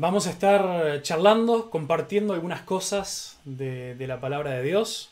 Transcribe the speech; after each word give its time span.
Vamos 0.00 0.28
a 0.28 0.30
estar 0.30 1.02
charlando, 1.02 1.70
compartiendo 1.70 2.32
algunas 2.32 2.62
cosas 2.62 3.36
de, 3.44 3.96
la 4.06 4.20
palabra 4.20 4.52
de 4.52 4.62
Dios. 4.62 5.10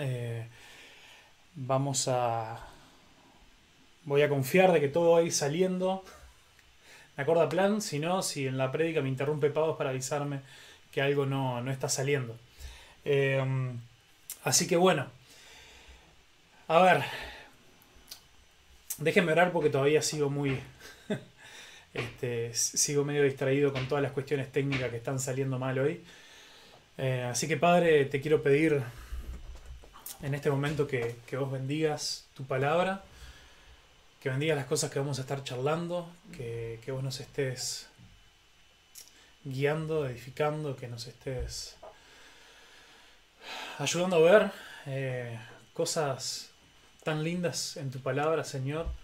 Eh, 0.00 0.48
vamos 1.54 2.08
a... 2.08 2.58
Voy 4.02 4.22
a 4.22 4.28
confiar 4.28 4.72
de 4.72 4.80
que 4.80 4.88
todo 4.88 5.12
va 5.12 5.20
a 5.20 5.22
ir 5.22 5.32
saliendo 5.32 6.04
de 7.16 7.22
acuerdo 7.22 7.48
plan, 7.48 7.80
si 7.80 8.00
no, 8.00 8.22
si 8.22 8.48
en 8.48 8.58
la 8.58 8.72
prédica 8.72 9.00
me 9.00 9.08
interrumpe 9.08 9.50
Pablo 9.50 9.78
para 9.78 9.90
avisarme 9.90 10.40
que 10.90 11.00
algo 11.00 11.24
no, 11.24 11.70
está 11.70 11.88
saliendo. 11.88 12.36
Eh, 13.04 13.40
así 14.42 14.66
que 14.66 14.76
bueno, 14.76 15.06
a 16.66 16.80
ver, 16.80 17.04
déjenme 18.98 19.30
orar 19.30 19.52
porque 19.52 19.70
todavía 19.70 20.02
sigo 20.02 20.30
muy, 20.30 20.60
este, 21.94 22.52
sigo 22.54 23.04
medio 23.04 23.22
distraído 23.22 23.72
con 23.72 23.86
todas 23.88 24.02
las 24.02 24.10
cuestiones 24.10 24.50
técnicas 24.50 24.90
que 24.90 24.96
están 24.96 25.20
saliendo 25.20 25.60
mal 25.60 25.78
hoy. 25.78 26.02
Eh, 26.98 27.22
así 27.30 27.46
que 27.46 27.56
Padre, 27.56 28.04
te 28.06 28.20
quiero 28.20 28.42
pedir 28.42 28.82
en 30.22 30.34
este 30.34 30.50
momento 30.50 30.88
que, 30.88 31.16
vos 31.38 31.50
bendigas 31.52 32.26
tu 32.34 32.44
palabra, 32.44 33.04
que 34.20 34.28
bendigas 34.28 34.56
las 34.56 34.66
cosas 34.66 34.90
que 34.90 34.98
vamos 34.98 35.18
a 35.18 35.22
estar 35.22 35.44
charlando, 35.44 36.08
que, 36.36 36.80
vos 36.88 37.02
nos 37.02 37.20
estés 37.20 37.88
guiando, 39.44 40.06
edificando, 40.08 40.74
que 40.74 40.88
nos 40.88 41.06
estés 41.06 41.76
ayudando 43.78 44.16
a 44.16 44.32
ver 44.32 44.50
eh, 44.86 45.38
cosas 45.74 46.50
tan 47.04 47.22
lindas 47.22 47.76
en 47.76 47.90
tu 47.90 48.00
palabra, 48.00 48.42
Señor 48.42 49.03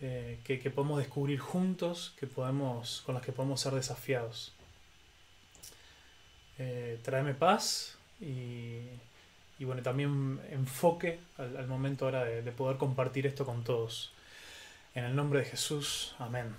eh, 0.00 0.40
que, 0.44 0.70
podemos 0.70 0.98
descubrir 0.98 1.38
juntos, 1.38 2.14
que 2.18 2.26
podemos, 2.26 3.02
con 3.06 3.14
las 3.14 3.24
que 3.24 3.32
podemos 3.32 3.60
ser 3.60 3.74
desafiados. 3.74 4.52
Eh, 6.58 6.98
tráeme 7.02 7.34
paz 7.34 7.96
y, 8.20 8.82
bueno, 9.60 9.82
también 9.82 10.40
enfoque 10.50 11.20
al, 11.38 11.66
momento 11.68 12.04
ahora 12.04 12.24
de, 12.24 12.52
poder 12.52 12.76
compartir 12.76 13.26
esto 13.26 13.46
con 13.46 13.62
todos. 13.62 14.12
En 14.94 15.04
el 15.04 15.16
nombre 15.16 15.40
de 15.40 15.46
Jesús, 15.46 16.14
amén. 16.18 16.54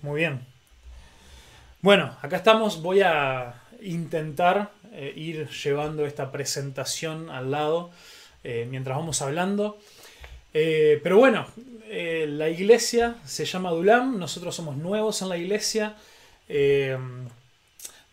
Muy 0.00 0.20
bien. 0.20 0.44
Bueno, 1.82 2.16
acá 2.22 2.36
estamos. 2.36 2.82
Voy 2.82 3.02
a 3.02 3.62
intentar 3.80 4.72
eh, 4.92 5.12
ir 5.14 5.48
llevando 5.48 6.06
esta 6.06 6.32
presentación 6.32 7.30
al 7.30 7.50
lado 7.50 7.90
mientras 8.44 8.96
vamos 8.96 9.22
hablando. 9.22 9.78
Pero 10.52 11.18
bueno, 11.18 11.46
eh, 11.94 12.26
la 12.26 12.48
iglesia 12.48 13.16
se 13.26 13.44
llama 13.44 13.70
Dulam, 13.70 14.18
nosotros 14.18 14.56
somos 14.56 14.78
nuevos 14.78 15.20
en 15.20 15.28
la 15.28 15.36
iglesia. 15.36 15.94
Eh, 16.48 16.96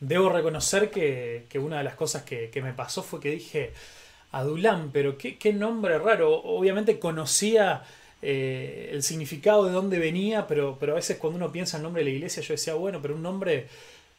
debo 0.01 0.27
reconocer 0.27 0.91
que, 0.91 1.47
una 1.57 1.77
de 1.77 1.85
las 1.85 1.95
cosas 1.95 2.23
que, 2.23 2.51
me 2.61 2.73
pasó 2.73 3.03
fue 3.03 3.21
que 3.21 3.31
dije, 3.31 3.71
Adulam, 4.33 4.91
pero 4.91 5.17
qué, 5.17 5.53
nombre 5.53 5.97
raro. 5.97 6.41
Obviamente 6.43 6.99
conocía 6.99 7.83
eh, 8.21 8.89
el 8.91 9.01
significado 9.01 9.63
de 9.63 9.71
dónde 9.71 9.97
venía, 9.97 10.45
pero, 10.45 10.75
pero 10.77 10.91
a 10.91 10.95
veces 10.95 11.15
cuando 11.15 11.37
uno 11.37 11.49
piensa 11.49 11.77
en 11.77 11.79
el 11.79 11.83
nombre 11.83 12.03
de 12.03 12.09
la 12.09 12.15
iglesia, 12.17 12.43
yo 12.43 12.55
decía, 12.55 12.73
bueno, 12.73 12.99
pero 13.01 13.15
un 13.15 13.23
nombre, 13.23 13.67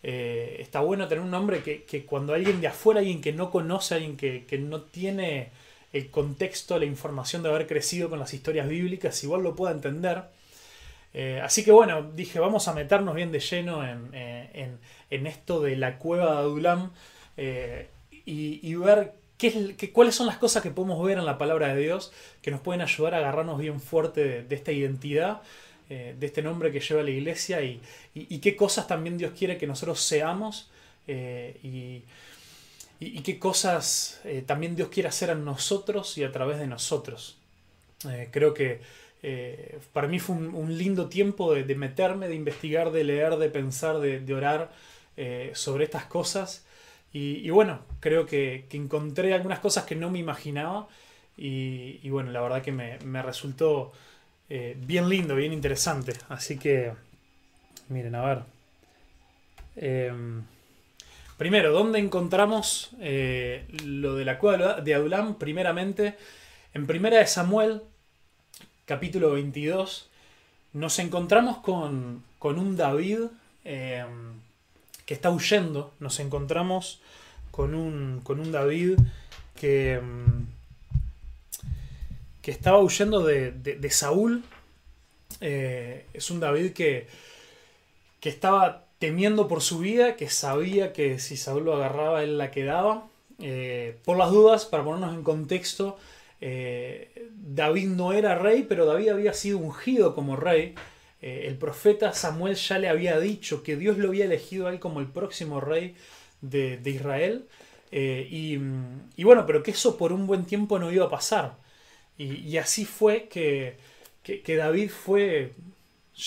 está 0.02 0.80
bueno 0.80 1.06
tener 1.06 1.22
un 1.22 1.30
nombre 1.30 1.62
que, 1.62 1.82
que, 1.82 2.06
cuando 2.06 2.32
alguien 2.32 2.62
de 2.62 2.68
afuera, 2.68 3.00
alguien 3.00 3.20
que 3.20 3.34
no 3.34 3.50
conoce, 3.50 3.96
alguien 3.96 4.16
que, 4.16 4.46
que 4.46 4.56
no 4.56 4.80
tiene 4.80 5.50
el 5.92 6.10
contexto, 6.10 6.78
la 6.78 6.84
información 6.84 7.42
de 7.42 7.48
haber 7.48 7.66
crecido 7.66 8.08
con 8.08 8.18
las 8.18 8.32
historias 8.32 8.68
bíblicas, 8.68 9.22
igual 9.24 9.42
lo 9.42 9.56
pueda 9.56 9.72
entender. 9.72 10.24
Eh, 11.12 11.40
así 11.42 11.64
que 11.64 11.72
bueno, 11.72 12.12
dije, 12.14 12.38
vamos 12.38 12.68
a 12.68 12.72
meternos 12.72 13.14
bien 13.14 13.32
de 13.32 13.40
lleno 13.40 13.86
en, 13.86 14.10
eh, 14.12 14.76
esto 15.10 15.60
de 15.60 15.76
la 15.76 15.98
cueva 15.98 16.32
de 16.32 16.38
Adulam 16.38 16.92
eh, 17.36 17.88
y, 18.24 18.74
ver 18.76 19.14
qué, 19.36 19.90
cuáles 19.92 20.14
son 20.14 20.28
las 20.28 20.38
cosas 20.38 20.62
que 20.62 20.70
podemos 20.70 21.04
ver 21.04 21.18
en 21.18 21.26
la 21.26 21.36
palabra 21.36 21.74
de 21.74 21.82
Dios 21.82 22.12
que 22.42 22.52
nos 22.52 22.60
pueden 22.60 22.80
ayudar 22.80 23.14
a 23.14 23.18
agarrarnos 23.18 23.58
bien 23.58 23.80
fuerte 23.80 24.42
de, 24.42 24.54
esta 24.54 24.70
identidad, 24.70 25.42
de 25.88 26.24
este 26.24 26.40
nombre 26.42 26.70
que 26.70 26.78
lleva 26.78 27.02
la 27.02 27.10
iglesia 27.10 27.60
y, 27.62 27.80
qué 28.38 28.54
cosas 28.54 28.86
también 28.86 29.18
Dios 29.18 29.32
quiere 29.36 29.58
que 29.58 29.66
nosotros 29.66 30.00
seamos. 30.00 30.70
Y, 33.00 33.22
qué 33.22 33.38
cosas 33.38 34.20
eh, 34.24 34.44
también 34.46 34.76
Dios 34.76 34.90
quiere 34.90 35.08
hacer 35.08 35.30
en 35.30 35.42
nosotros 35.42 36.18
y 36.18 36.24
a 36.24 36.30
través 36.32 36.58
de 36.58 36.66
nosotros. 36.66 37.38
Eh, 38.08 38.28
creo 38.30 38.52
que 38.52 38.82
eh, 39.22 39.78
para 39.94 40.06
mí 40.06 40.18
fue 40.18 40.36
un, 40.36 40.76
lindo 40.76 41.08
tiempo 41.08 41.54
de, 41.54 41.74
meterme, 41.74 42.28
de 42.28 42.34
investigar, 42.34 42.92
de 42.92 43.04
leer, 43.04 43.36
de 43.36 43.48
pensar, 43.48 44.00
de, 44.00 44.34
orar 44.34 44.70
sobre 45.54 45.84
estas 45.84 46.04
cosas. 46.04 46.66
Y, 47.12 47.48
bueno, 47.50 47.80
creo 48.00 48.26
que, 48.26 48.66
encontré 48.72 49.34
algunas 49.34 49.60
cosas 49.60 49.84
que 49.84 49.96
no 49.96 50.10
me 50.10 50.18
imaginaba. 50.18 50.86
Y, 51.36 52.08
bueno, 52.10 52.30
la 52.32 52.42
verdad 52.42 52.62
que 52.62 52.72
me, 52.72 52.98
me 52.98 53.22
resultó 53.22 53.92
bien 54.48 55.08
lindo, 55.08 55.34
bien 55.36 55.52
interesante. 55.52 56.12
Así 56.28 56.58
que, 56.58 56.92
miren, 57.88 58.14
a 58.14 58.44
ver. 59.76 60.50
Em, 61.40 61.50
Primero, 61.50 61.72
¿dónde 61.72 61.98
encontramos 61.98 62.90
eh, 63.00 63.64
lo 63.82 64.14
de 64.14 64.26
la 64.26 64.38
cueva 64.38 64.82
de 64.82 64.94
Adulam? 64.94 65.36
Primeramente, 65.36 66.18
en 66.74 66.86
Primera 66.86 67.16
de 67.16 67.26
Samuel, 67.26 67.80
capítulo 68.84 69.32
22, 69.32 70.10
nos 70.74 70.98
encontramos 70.98 71.56
con, 71.58 72.22
un 72.42 72.76
David 72.76 73.20
eh, 73.64 74.04
que 75.06 75.14
está 75.14 75.30
huyendo. 75.30 75.94
Nos 75.98 76.20
encontramos 76.20 77.00
con 77.50 77.74
un, 77.74 78.20
con 78.22 78.38
un 78.38 78.52
David 78.52 78.98
que, 79.58 79.98
mm, 79.98 80.44
que 82.42 82.50
estaba 82.50 82.80
huyendo 82.80 83.24
de, 83.24 83.90
Saúl. 83.90 84.44
Eh, 85.40 86.04
es 86.12 86.30
un 86.30 86.38
David 86.38 86.74
que, 86.74 87.08
que 88.20 88.28
estaba 88.28 88.89
temiendo 89.00 89.48
por 89.48 89.62
su 89.62 89.78
vida, 89.80 90.14
que 90.14 90.28
sabía 90.28 90.92
que 90.92 91.18
si 91.18 91.36
Saúl 91.38 91.64
lo 91.64 91.74
agarraba, 91.74 92.22
él 92.22 92.38
la 92.38 92.52
quedaba. 92.52 93.08
Eh, 93.40 93.96
por 94.04 94.18
las 94.18 94.30
dudas, 94.30 94.66
para 94.66 94.84
ponernos 94.84 95.14
en 95.14 95.22
contexto, 95.22 95.98
eh, 96.42 97.28
David 97.34 97.88
no 97.88 98.12
era 98.12 98.36
rey, 98.36 98.66
pero 98.68 98.84
David 98.84 99.08
había 99.08 99.32
sido 99.32 99.56
ungido 99.56 100.14
como 100.14 100.36
rey. 100.36 100.74
Eh, 101.22 101.44
el 101.46 101.56
profeta 101.56 102.12
Samuel 102.12 102.56
ya 102.56 102.78
le 102.78 102.90
había 102.90 103.18
dicho 103.18 103.62
que 103.62 103.76
Dios 103.76 103.96
lo 103.96 104.08
había 104.08 104.26
elegido 104.26 104.66
a 104.66 104.70
él 104.70 104.78
como 104.78 105.00
el 105.00 105.06
próximo 105.06 105.60
rey 105.62 105.96
de, 106.42 106.78
Israel. 106.84 107.46
Y, 107.90 108.58
bueno, 109.24 109.46
pero 109.46 109.62
que 109.62 109.70
eso 109.70 109.96
por 109.96 110.12
un 110.12 110.26
buen 110.26 110.44
tiempo 110.44 110.78
no 110.78 110.92
iba 110.92 111.06
a 111.06 111.10
pasar. 111.10 111.56
Y, 112.18 112.58
así 112.58 112.84
fue 112.84 113.28
que, 113.28 113.78
que 114.22 114.56
David 114.56 114.90
fue 114.90 115.52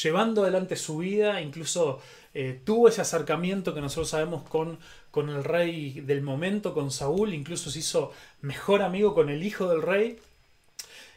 llevando 0.02 0.42
adelante 0.42 0.76
su 0.76 0.98
vida, 0.98 1.40
incluso 1.40 2.02
eh, 2.36 2.60
tuvo 2.64 2.88
ese 2.88 3.02
acercamiento 3.02 3.76
que 3.76 3.82
nosotros 3.82 4.10
sabemos 4.10 4.44
con, 4.50 4.80
con 5.12 5.30
el 5.30 5.44
rey 5.44 6.02
del 6.02 6.24
momento, 6.24 6.74
con 6.74 6.90
Saúl, 6.90 7.34
incluso 7.34 7.70
se 7.70 7.80
hizo 7.80 8.12
mejor 8.42 8.82
amigo 8.82 9.14
con 9.14 9.30
el 9.30 9.44
hijo 9.44 9.68
del 9.68 9.84
rey. 9.84 10.20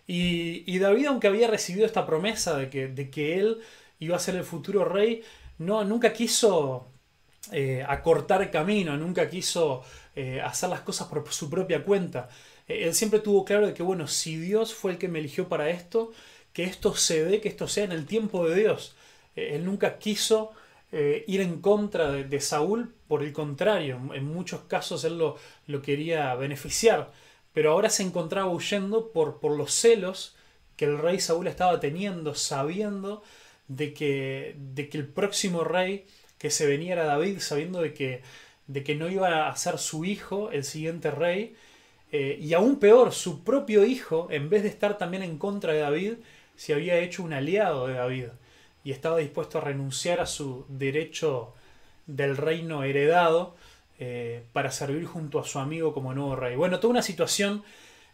Y, 0.08 0.78
David, 0.78 1.06
aunque 1.06 1.26
había 1.26 1.48
recibido 1.48 1.84
esta 1.84 2.06
promesa 2.06 2.56
de 2.56 2.70
que, 2.70 2.86
de 2.86 3.10
que 3.10 3.40
él 3.40 3.60
iba 3.98 4.14
a 4.16 4.20
ser 4.20 4.36
el 4.36 4.44
futuro 4.44 4.84
rey, 4.84 5.24
no, 5.58 5.84
nunca 5.84 6.12
quiso 6.12 6.86
eh, 7.50 7.84
acortar 7.88 8.50
camino, 8.50 8.96
nunca 8.96 9.28
quiso 9.28 9.82
eh, 10.14 10.40
hacer 10.42 10.68
las 10.68 10.82
cosas 10.82 11.08
por 11.08 11.32
su 11.32 11.50
propia 11.50 11.82
cuenta. 11.82 12.28
él 12.68 12.94
siempre 12.94 13.20
tuvo 13.20 13.44
claro 13.44 13.66
de 13.66 13.74
que, 13.74 13.82
bueno, 13.82 14.06
si 14.06 14.36
Dios 14.36 14.74
fue 14.74 14.92
el 14.92 14.98
que 14.98 15.08
me 15.08 15.18
eligió 15.18 15.48
para 15.48 15.70
esto, 15.70 16.12
que 16.52 16.64
esto 16.64 16.94
se 16.94 17.24
dé, 17.24 17.40
que 17.40 17.48
esto 17.48 17.66
sea 17.68 17.84
en 17.84 17.92
el 17.92 18.06
tiempo 18.06 18.48
de 18.48 18.54
Dios. 18.56 18.94
él 19.34 19.64
nunca 19.64 19.98
quiso 19.98 20.52
eh, 20.92 21.24
ir 21.26 21.40
en 21.40 21.60
contra 21.60 22.12
de, 22.12 22.40
Saúl, 22.40 22.94
por 23.08 23.22
el 23.22 23.32
contrario, 23.32 24.00
en 24.14 24.24
muchos 24.24 24.62
casos 24.62 25.04
él 25.04 25.18
lo, 25.18 25.82
quería 25.82 26.34
beneficiar, 26.36 27.12
pero 27.52 27.72
ahora 27.72 27.90
se 27.90 28.02
encontraba 28.02 28.50
huyendo 28.50 29.10
por, 29.12 29.40
por 29.40 29.56
los 29.56 29.72
celos 29.72 30.36
que 30.76 30.84
el 30.84 30.98
rey 30.98 31.18
Saúl 31.18 31.48
estaba 31.48 31.80
teniendo, 31.80 32.34
sabiendo 32.34 33.22
de 33.68 33.94
que, 33.94 34.54
de 34.58 34.88
que 34.88 34.98
el 34.98 35.08
próximo 35.08 35.64
rey 35.64 36.06
que 36.38 36.50
se 36.50 36.66
venía 36.66 36.92
era 36.92 37.04
David, 37.04 37.40
sabiendo 37.40 37.80
de 37.80 37.92
que, 37.92 38.22
de 38.66 38.84
que 38.84 38.94
no 38.94 39.10
iba 39.10 39.48
a 39.48 39.56
ser 39.56 39.78
su 39.78 40.04
hijo 40.04 40.50
el 40.52 40.64
siguiente 40.64 41.10
rey, 41.10 41.56
eh, 42.12 42.38
y 42.40 42.54
aún 42.54 42.78
peor, 42.78 43.12
su 43.12 43.42
propio 43.42 43.84
hijo, 43.84 44.28
en 44.30 44.48
vez 44.50 44.62
de 44.62 44.68
estar 44.68 44.98
también 44.98 45.22
en 45.22 45.38
contra 45.38 45.72
de 45.72 45.80
David, 45.80 46.14
se 46.54 46.74
había 46.74 46.98
hecho 46.98 47.22
un 47.22 47.32
aliado 47.32 47.88
de 47.88 47.94
David 47.94 48.26
y 48.86 48.92
estaba 48.92 49.18
dispuesto 49.18 49.58
a 49.58 49.62
renunciar 49.62 50.20
a 50.20 50.26
su 50.26 50.64
derecho 50.68 51.52
del 52.06 52.36
reino 52.36 52.84
heredado 52.84 53.56
eh, 53.98 54.44
para 54.52 54.70
servir 54.70 55.06
junto 55.06 55.40
a 55.40 55.44
su 55.44 55.58
amigo 55.58 55.92
como 55.92 56.14
nuevo 56.14 56.36
rey. 56.36 56.54
Bueno, 56.54 56.78
toda 56.78 56.92
una 56.92 57.02
situación 57.02 57.64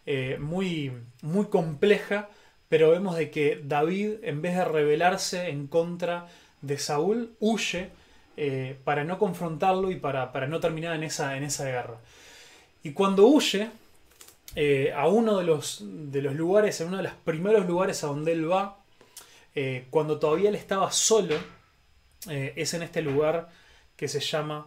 eh, 0.06 0.38
muy, 0.40 0.90
muy 1.20 1.44
compleja, 1.48 2.30
pero 2.70 2.90
vemos 2.90 3.16
de 3.16 3.30
que 3.30 3.60
David, 3.62 4.14
en 4.22 4.40
vez 4.40 4.56
de 4.56 4.64
rebelarse 4.64 5.50
en 5.50 5.66
contra 5.66 6.28
de 6.62 6.78
Saúl, 6.78 7.34
huye 7.38 7.90
eh, 8.38 8.78
para 8.82 9.04
no 9.04 9.18
confrontarlo 9.18 9.90
y 9.90 9.96
para, 9.96 10.30
no 10.48 10.58
terminar 10.58 10.96
en 10.96 11.02
esa, 11.02 11.36
en 11.36 11.42
esa 11.42 11.66
guerra. 11.66 11.98
Y 12.82 12.92
cuando 12.92 13.26
huye 13.26 13.68
a 14.96 15.06
uno 15.06 15.36
de 15.36 15.44
los, 15.44 15.84
de 15.84 16.22
los 16.22 16.34
lugares, 16.34 16.80
en 16.80 16.88
uno 16.88 16.96
de 16.96 17.02
los 17.02 17.12
primeros 17.12 17.66
lugares 17.66 18.02
a 18.04 18.06
donde 18.06 18.32
él 18.32 18.50
va, 18.50 18.81
cuando 19.90 20.18
todavía 20.18 20.48
él 20.48 20.54
estaba 20.54 20.90
solo, 20.90 21.36
es 22.28 22.74
en 22.74 22.82
este 22.82 23.02
lugar 23.02 23.48
que 23.96 24.08
se 24.08 24.20
llama 24.20 24.66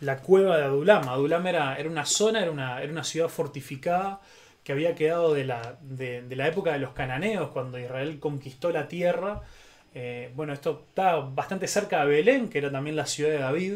la 0.00 0.18
cueva 0.18 0.58
de 0.58 0.64
Adulam. 0.64 1.08
Adulam 1.08 1.46
era, 1.46 1.76
era 1.76 1.88
una 1.88 2.04
zona, 2.04 2.42
era 2.42 2.50
una, 2.50 2.82
era 2.82 2.92
una 2.92 3.04
ciudad 3.04 3.28
fortificada 3.28 4.20
que 4.64 4.72
había 4.72 4.94
quedado 4.94 5.34
de 5.34 5.44
la, 5.44 5.78
de, 5.82 6.24
la, 6.30 6.48
época 6.48 6.72
de 6.72 6.78
los 6.78 6.92
cananeos, 6.92 7.50
cuando 7.50 7.78
Israel 7.78 8.18
conquistó 8.18 8.70
la 8.70 8.88
tierra. 8.88 9.42
Eh, 9.94 10.32
bueno, 10.34 10.54
esto 10.54 10.84
está 10.88 11.16
bastante 11.16 11.68
cerca 11.68 12.00
de 12.00 12.06
Belén, 12.06 12.48
que 12.48 12.58
era 12.58 12.72
también 12.72 12.96
la 12.96 13.06
ciudad 13.06 13.30
de 13.30 13.38
David, 13.38 13.74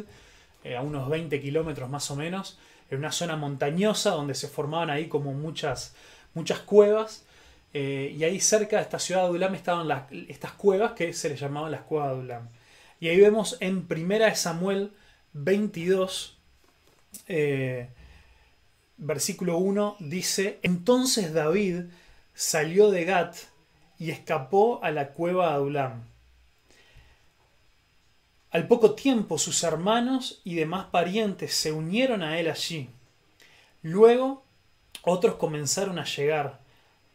eh, 0.64 0.76
a 0.76 0.80
unos 0.80 1.08
20 1.10 1.40
kilómetros 1.40 1.90
más 1.90 2.10
o 2.10 2.16
menos. 2.16 2.58
Era 2.88 2.98
una 2.98 3.12
zona 3.12 3.36
montañosa 3.36 4.10
donde 4.10 4.34
se 4.34 4.48
formaban 4.48 4.88
ahí 4.88 5.08
como 5.08 5.34
muchas, 5.34 5.94
muchas 6.32 6.60
cuevas. 6.60 7.26
Eh, 7.74 8.14
y 8.16 8.24
ahí 8.24 8.40
cerca 8.40 8.76
de 8.76 8.82
esta 8.82 8.98
ciudad 8.98 9.22
de 9.22 9.26
Adulam 9.28 9.54
estaban 9.54 9.88
las, 9.88 10.10
estas 10.28 10.52
cuevas 10.52 10.92
que 10.92 11.12
se 11.12 11.28
les 11.28 11.40
llamaban 11.40 11.70
las 11.70 11.82
cuevas 11.82 12.08
de 12.08 12.14
Adulam. 12.14 12.48
Y 13.00 13.08
ahí 13.08 13.20
vemos 13.20 13.56
en 13.60 13.86
primera 13.86 14.26
de 14.26 14.34
Samuel 14.34 14.92
22, 15.34 16.36
versículo 18.96 19.58
1 19.58 19.96
dice, 20.00 20.58
entonces 20.62 21.32
David 21.32 21.84
salió 22.34 22.90
de 22.90 23.04
Gat 23.04 23.36
y 23.98 24.10
escapó 24.10 24.80
a 24.82 24.90
la 24.90 25.08
cueva 25.08 25.48
de 25.48 25.54
Adulam. 25.54 26.02
Al 28.50 28.66
poco 28.66 28.94
tiempo 28.94 29.38
sus 29.38 29.62
hermanos 29.62 30.40
y 30.42 30.54
demás 30.54 30.86
parientes 30.86 31.54
se 31.54 31.70
unieron 31.70 32.22
a 32.22 32.38
él 32.40 32.48
allí. 32.48 32.88
Luego 33.82 34.42
otros 35.02 35.34
comenzaron 35.34 35.98
a 35.98 36.04
llegar, 36.04 36.60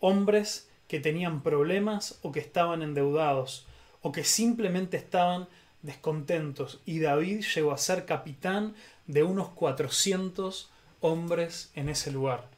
hombres 0.03 0.69
que 0.89 0.99
tenían 0.99 1.41
problemas 1.41 2.19
o 2.23 2.33
que 2.33 2.41
estaban 2.41 2.81
endeudados 2.81 3.65
o 4.01 4.11
que 4.11 4.25
simplemente 4.25 4.97
estaban 4.97 5.47
descontentos 5.81 6.81
y 6.85 6.99
David 6.99 7.45
llegó 7.55 7.71
a 7.71 7.77
ser 7.77 8.05
capitán 8.05 8.75
de 9.07 9.23
unos 9.23 9.47
400 9.49 10.69
hombres 10.99 11.71
en 11.75 11.87
ese 11.87 12.11
lugar. 12.11 12.49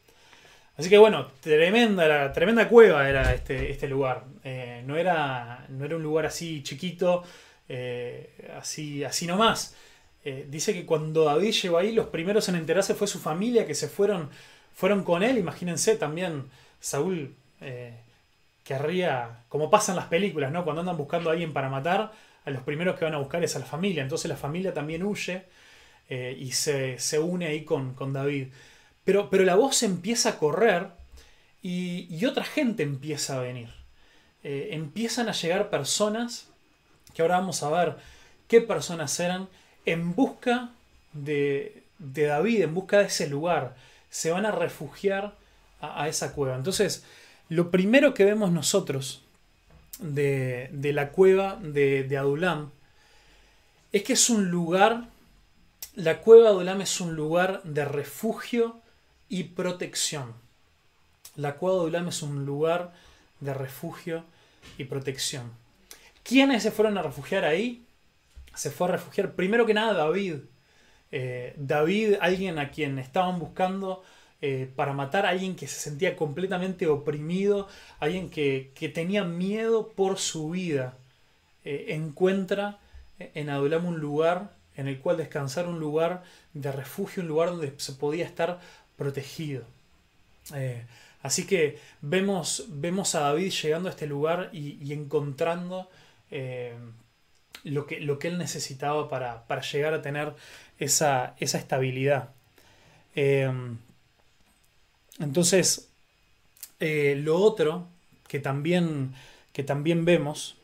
Así 0.75 0.89
que 0.89 0.97
bueno, 0.97 1.27
tremenda, 1.39 2.33
tremenda 2.33 2.67
cueva 2.67 3.07
era 3.07 3.31
este, 3.31 3.71
este 3.71 3.87
lugar. 3.87 4.23
Eh, 4.43 4.81
no, 4.87 4.97
era, 4.97 5.67
no 5.69 5.85
era 5.85 5.95
un 5.95 6.03
lugar 6.03 6.25
así 6.25 6.63
chiquito, 6.63 7.23
eh, 7.69 8.51
así, 8.59 9.03
así 9.03 9.27
nomás. 9.27 9.75
Eh, 10.23 10.47
dice 10.49 10.73
que 10.73 10.83
cuando 10.83 11.25
David 11.25 11.51
llegó 11.51 11.77
ahí, 11.77 11.91
los 11.91 12.07
primeros 12.07 12.49
en 12.49 12.55
enterarse 12.55 12.95
fue 12.95 13.05
su 13.05 13.19
familia, 13.19 13.67
que 13.67 13.75
se 13.75 13.87
fueron, 13.87 14.31
fueron 14.73 15.03
con 15.03 15.21
él. 15.21 15.37
Imagínense 15.37 15.95
también, 15.95 16.49
Saúl 16.85 17.35
querría, 18.63 19.43
como 19.49 19.69
pasan 19.69 19.95
las 19.95 20.05
películas, 20.05 20.51
¿no? 20.51 20.63
Cuando 20.63 20.81
andan 20.81 20.97
buscando 20.97 21.29
a 21.29 21.33
alguien 21.33 21.53
para 21.53 21.69
matar, 21.69 22.11
a 22.45 22.49
los 22.49 22.63
primeros 22.63 22.97
que 22.97 23.05
van 23.05 23.13
a 23.15 23.19
buscar 23.19 23.43
es 23.43 23.55
a 23.55 23.59
la 23.59 23.65
familia. 23.65 24.03
Entonces 24.03 24.29
la 24.29 24.37
familia 24.37 24.73
también 24.73 25.03
huye. 25.03 25.45
Eh, 26.07 26.37
y 26.39 26.51
se, 26.51 26.97
une 27.19 27.47
ahí 27.47 27.63
con, 27.63 27.95
David. 28.13 28.49
Pero, 29.03 29.29
pero, 29.29 29.43
la 29.43 29.55
voz 29.55 29.81
empieza 29.83 30.29
a 30.29 30.37
correr 30.37 30.89
y, 31.61 32.23
otra 32.25 32.43
gente 32.43 32.83
empieza 32.83 33.37
a 33.37 33.41
venir. 33.41 33.69
Eh, 34.43 34.69
empiezan 34.71 35.29
a 35.29 35.31
llegar 35.31 35.69
personas, 35.71 36.49
que 37.13 37.21
ahora 37.23 37.39
vamos 37.39 37.63
a 37.63 37.69
ver 37.71 37.95
qué 38.47 38.61
personas 38.61 39.19
eran, 39.19 39.49
en 39.85 40.13
busca 40.13 40.69
de, 41.13 41.83
David, 41.97 42.61
en 42.61 42.73
busca 42.75 42.99
de 42.99 43.05
ese 43.05 43.27
lugar. 43.27 43.75
Se 44.11 44.29
van 44.29 44.45
a 44.45 44.51
refugiar 44.51 45.35
a, 45.81 46.07
esa 46.07 46.33
cueva. 46.33 46.55
Entonces, 46.55 47.03
lo 47.49 47.71
primero 47.71 48.13
que 48.13 48.25
vemos 48.25 48.51
nosotros 48.51 49.21
de, 49.99 50.69
la 50.93 51.11
cueva 51.11 51.57
de, 51.61 52.03
de 52.03 52.17
Adulam 52.17 52.71
es 53.91 54.03
que 54.03 54.13
es 54.13 54.29
un 54.29 54.49
lugar 54.49 55.07
la 55.95 56.19
cueva 56.19 56.49
de 56.49 56.57
Olam 56.57 56.81
es 56.81 56.99
un 56.99 57.15
lugar 57.15 57.61
de 57.63 57.85
refugio 57.85 58.81
y 59.29 59.43
protección. 59.43 60.33
La 61.37 61.55
cueva 61.55 61.77
de 61.77 61.85
Olam 61.85 62.09
es 62.09 62.21
un 62.21 62.45
lugar 62.45 62.91
de 63.39 63.53
refugio 63.53 64.25
y 64.77 64.83
protección. 64.83 65.53
¿Quiénes 66.23 66.63
se 66.63 66.71
fueron 66.71 66.97
a 66.97 67.01
refugiar 67.01 67.45
ahí? 67.45 67.85
Se 68.55 68.71
fue 68.71 68.89
a 68.89 68.91
refugiar 68.91 69.35
primero 69.35 69.65
que 69.65 69.73
nada 69.73 69.93
David. 69.93 70.39
Eh, 71.13 71.53
David, 71.55 72.15
alguien 72.19 72.59
a 72.59 72.71
quien 72.71 72.99
estaban 72.99 73.39
buscando 73.39 74.03
eh, 74.47 74.69
para 74.75 74.93
matar, 74.93 75.25
alguien 75.25 75.55
que 75.55 75.65
se 75.67 75.79
sentía 75.79 76.15
completamente 76.15 76.85
oprimido, 76.85 77.67
alguien 77.99 78.29
que, 78.29 78.71
tenía 78.93 79.23
miedo 79.23 79.89
por 79.89 80.19
su 80.19 80.51
vida. 80.51 80.99
Eh, 81.63 81.87
encuentra 81.95 82.77
en 83.17 83.49
Adulam 83.49 83.87
un 83.87 83.99
lugar 83.99 84.51
en 84.77 84.87
el 84.87 84.99
cual 84.99 85.17
descansar, 85.17 85.67
un 85.67 85.79
lugar 85.79 86.21
de 86.53 86.71
refugio, 86.71 87.23
un 87.23 87.29
lugar 87.29 87.49
donde 87.49 87.73
se 87.77 87.93
podía 87.93 88.23
estar 88.23 88.59
protegido. 88.97 89.63
Eh, 90.53 90.85
así 91.23 91.47
que 91.47 91.79
vemos, 92.01 92.65
vemos 92.69 93.15
a 93.15 93.21
David 93.21 93.51
llegando 93.51 93.89
a 93.89 93.93
este 93.93 94.05
lugar 94.05 94.51
y, 94.53 94.93
encontrando 94.93 95.89
eh, 96.29 96.75
lo, 97.63 97.87
que, 97.87 97.99
lo, 97.99 98.19
que, 98.19 98.27
él 98.27 98.37
necesitaba 98.37 99.09
para, 99.09 99.61
llegar 99.61 99.95
a 99.95 100.03
tener 100.03 100.35
esa, 100.77 101.33
estabilidad. 101.39 102.29
Eh, 103.15 103.51
entonces, 105.19 105.89
lo 106.79 107.37
otro 107.37 107.87
que 108.27 108.39
también, 108.39 109.13
que 109.53 109.63
también 109.63 110.05
vemos, 110.05 110.55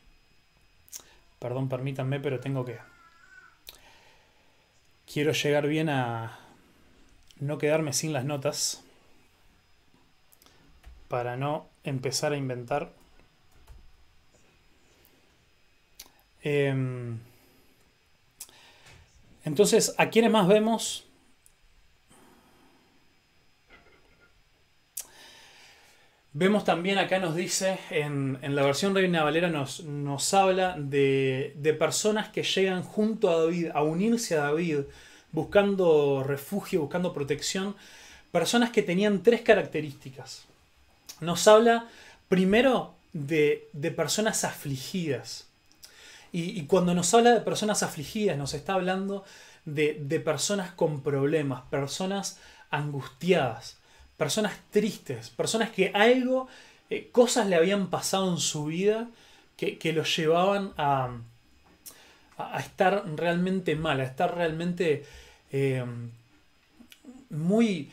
perdón, 1.38 1.68
permítanme, 1.68 2.20
pero 2.20 2.40
tengo 2.40 2.64
que 2.64 2.78
quiero 5.12 5.32
llegar 5.32 5.66
bien 5.66 5.88
a 5.90 6.38
no 7.38 7.58
quedarme 7.58 7.92
sin 7.92 8.12
las 8.12 8.24
notas 8.24 8.82
para 11.08 11.36
no 11.36 11.66
empezar 11.84 12.32
a 12.32 12.36
inventar. 12.36 12.92
Em, 16.42 17.18
entonces, 19.44 19.94
¿a 19.98 20.08
quiénes 20.08 20.30
más 20.30 20.48
vemos? 20.48 21.04
Vemos 26.34 26.64
también 26.64 26.96
acá 26.96 27.18
nos 27.18 27.36
dice, 27.36 27.78
en, 27.90 28.38
la 28.42 28.62
versión 28.62 28.94
Reina 28.94 29.22
Valera 29.22 29.50
nos, 29.50 29.84
nos 29.84 30.32
habla 30.32 30.76
de, 30.78 31.76
personas 31.78 32.30
que 32.30 32.42
llegan 32.42 32.82
junto 32.82 33.28
a 33.28 33.42
David, 33.42 33.68
a 33.74 33.82
unirse 33.82 34.36
a 34.36 34.44
David, 34.44 34.80
buscando 35.30 36.24
refugio, 36.26 36.80
buscando 36.80 37.12
protección. 37.12 37.76
Personas 38.30 38.70
que 38.70 38.82
tenían 38.82 39.22
tres 39.22 39.42
características. 39.42 40.46
Nos 41.20 41.46
habla 41.46 41.88
primero 42.30 42.94
de, 43.12 43.68
personas 43.94 44.44
afligidas. 44.44 45.48
Y, 46.32 46.62
cuando 46.64 46.94
nos 46.94 47.12
habla 47.12 47.32
de 47.34 47.40
personas 47.42 47.82
afligidas, 47.82 48.38
nos 48.38 48.54
está 48.54 48.72
hablando 48.72 49.22
de, 49.66 49.98
de 50.00 50.18
personas 50.18 50.72
con 50.72 51.02
problemas, 51.02 51.60
personas 51.68 52.38
angustiadas 52.70 53.81
personas 54.22 54.54
tristes, 54.70 55.30
personas 55.30 55.70
que 55.70 55.88
algo, 55.88 56.46
eh, 56.90 57.08
cosas 57.10 57.48
le 57.48 57.56
habían 57.56 57.90
pasado 57.90 58.30
en 58.30 58.38
su 58.38 58.66
vida 58.66 59.08
que, 59.56 59.78
que 59.78 59.92
los 59.92 60.16
llevaban 60.16 60.72
a, 60.76 61.18
a, 62.38 62.60
estar 62.60 63.02
realmente 63.16 63.74
mal, 63.74 64.00
a 64.00 64.04
estar 64.04 64.32
realmente 64.32 65.04
eh, 65.50 65.84
muy, 67.30 67.90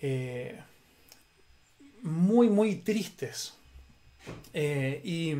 eh, 0.00 0.60
muy, 2.02 2.48
muy 2.48 2.76
tristes. 2.76 3.54
y, 4.54 5.34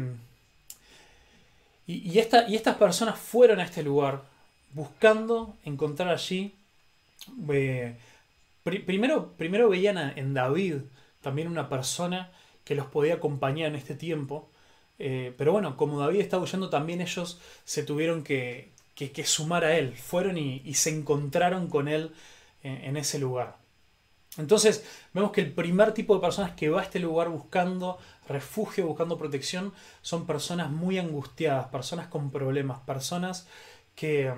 y, 1.87 2.18
esta, 2.18 2.48
y 2.48 2.56
estas 2.56 2.76
personas 2.76 3.20
fueron 3.20 3.60
a 3.60 3.64
este 3.66 3.84
lugar 3.84 4.25
buscando 4.75 5.56
encontrar 5.64 6.08
allí 6.08 6.56
primero, 8.84 9.32
primero 9.37 9.68
veían 9.68 9.98
en 10.16 10.34
David 10.34 10.76
también 11.20 11.48
una 11.48 11.68
persona 11.68 12.32
que 12.64 12.75
los 12.75 12.87
podía 12.87 13.14
acompañar 13.14 13.68
en 13.68 13.76
este 13.76 13.94
tiempo. 13.94 14.50
Eh, 14.98 15.34
pero 15.38 15.52
bueno, 15.52 15.76
como 15.76 16.00
David 16.00 16.20
estaba 16.20 16.42
huyendo, 16.42 16.68
también 16.70 17.00
ellos 17.00 17.40
se 17.64 17.82
tuvieron 17.82 18.22
que, 18.22 18.72
sumar 19.25 19.64
a 19.64 19.76
él. 19.76 19.96
Fueron 19.96 20.37
y, 20.38 20.75
se 20.75 20.90
encontraron 20.90 21.68
con 21.68 21.88
él 21.88 22.12
en, 22.62 22.96
ese 22.96 23.18
lugar. 23.18 23.56
Entonces 24.37 24.84
vemos 25.14 25.32
que 25.32 25.40
el 25.40 25.52
primer 25.52 25.94
tipo 25.94 26.14
de 26.14 26.20
personas 26.20 26.52
que 26.52 26.68
va 26.68 26.80
a 26.80 26.84
este 26.84 27.00
lugar 27.00 27.28
buscando 27.28 27.98
refugio, 28.28 28.87
buscando 28.87 29.18
protección, 29.18 29.72
son 30.02 30.26
personas 30.26 30.70
muy 30.70 30.98
angustiadas, 30.98 31.68
personas 31.68 32.08
con 32.08 32.30
problemas, 32.30 32.80
personas 32.80 33.48
que, 33.94 34.32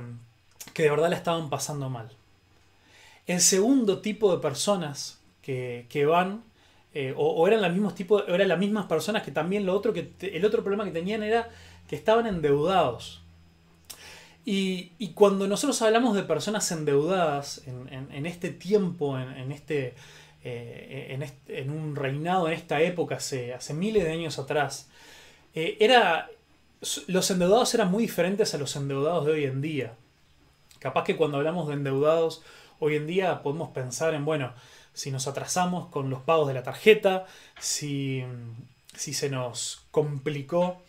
que 0.73 0.85
de 0.85 0.91
verdad 0.91 1.11
la 1.11 1.17
estaban 1.17 1.51
pasando 1.51 1.91
mal. 1.91 2.11
El 3.31 3.41
segundo 3.41 4.01
tipo 4.01 4.35
de 4.35 4.43
personas 4.43 5.21
que, 5.41 6.05
van, 6.05 6.43
eh, 6.93 7.15
o, 7.17 7.47
eran, 7.47 7.63
los 7.63 7.71
mismos 7.71 7.95
tipos, 7.95 8.25
eran 8.27 8.49
las 8.49 8.59
mismas 8.59 8.87
personas 8.87 9.23
que 9.23 9.31
también 9.31 9.65
lo 9.67 9.73
otro 9.73 9.93
que 9.93 10.11
el 10.21 10.45
otro 10.45 10.65
problema 10.65 10.85
que 10.85 10.91
tenían 10.91 11.23
era 11.23 11.49
que 11.87 11.95
estaban 11.95 12.27
endeudados. 12.27 13.23
Y, 14.45 15.13
cuando 15.15 15.47
nosotros 15.47 15.81
hablamos 15.81 16.17
de 16.17 16.25
personas 16.25 16.73
endeudadas 16.73 17.63
en, 17.67 18.27
este 18.27 18.51
tiempo, 18.51 19.17
en, 19.17 19.53
este, 19.53 19.95
eh, 20.43 21.17
en, 21.47 21.71
un 21.71 21.95
reinado, 21.95 22.49
en 22.49 22.55
esta 22.55 22.81
época, 22.81 23.15
hace, 23.15 23.55
hace 23.55 23.75
miles 23.75 24.03
de 24.03 24.11
años 24.11 24.41
atrás, 24.41 24.89
eh, 25.55 25.77
era, 25.79 26.31
los 27.07 27.31
endeudados 27.31 27.73
eran 27.75 27.93
muy 27.93 28.03
diferentes 28.03 28.55
a 28.55 28.59
los 28.59 28.75
endeudados 28.75 29.25
de 29.25 29.31
hoy 29.31 29.45
en 29.45 29.61
día. 29.61 29.93
Capaz 30.81 31.05
que 31.05 31.15
cuando 31.15 31.37
hablamos 31.37 31.69
de 31.69 31.75
endeudados 31.75 32.43
hoy 32.81 32.97
en 32.97 33.07
día 33.07 33.43
podemos 33.43 33.71
pensar 33.71 34.15
en, 34.15 34.25
bueno, 34.25 34.53
si 34.93 35.11
nos 35.11 35.29
atrasamos 35.29 35.87
con 35.89 36.11
los 36.11 36.23
pagos 36.23 36.49
de 36.49 36.55
la 36.55 36.63
tarjeta, 36.63 37.27
si, 37.61 38.25
si 38.97 39.15
se 39.15 39.31
nos 39.31 39.87
complicó 39.91 40.83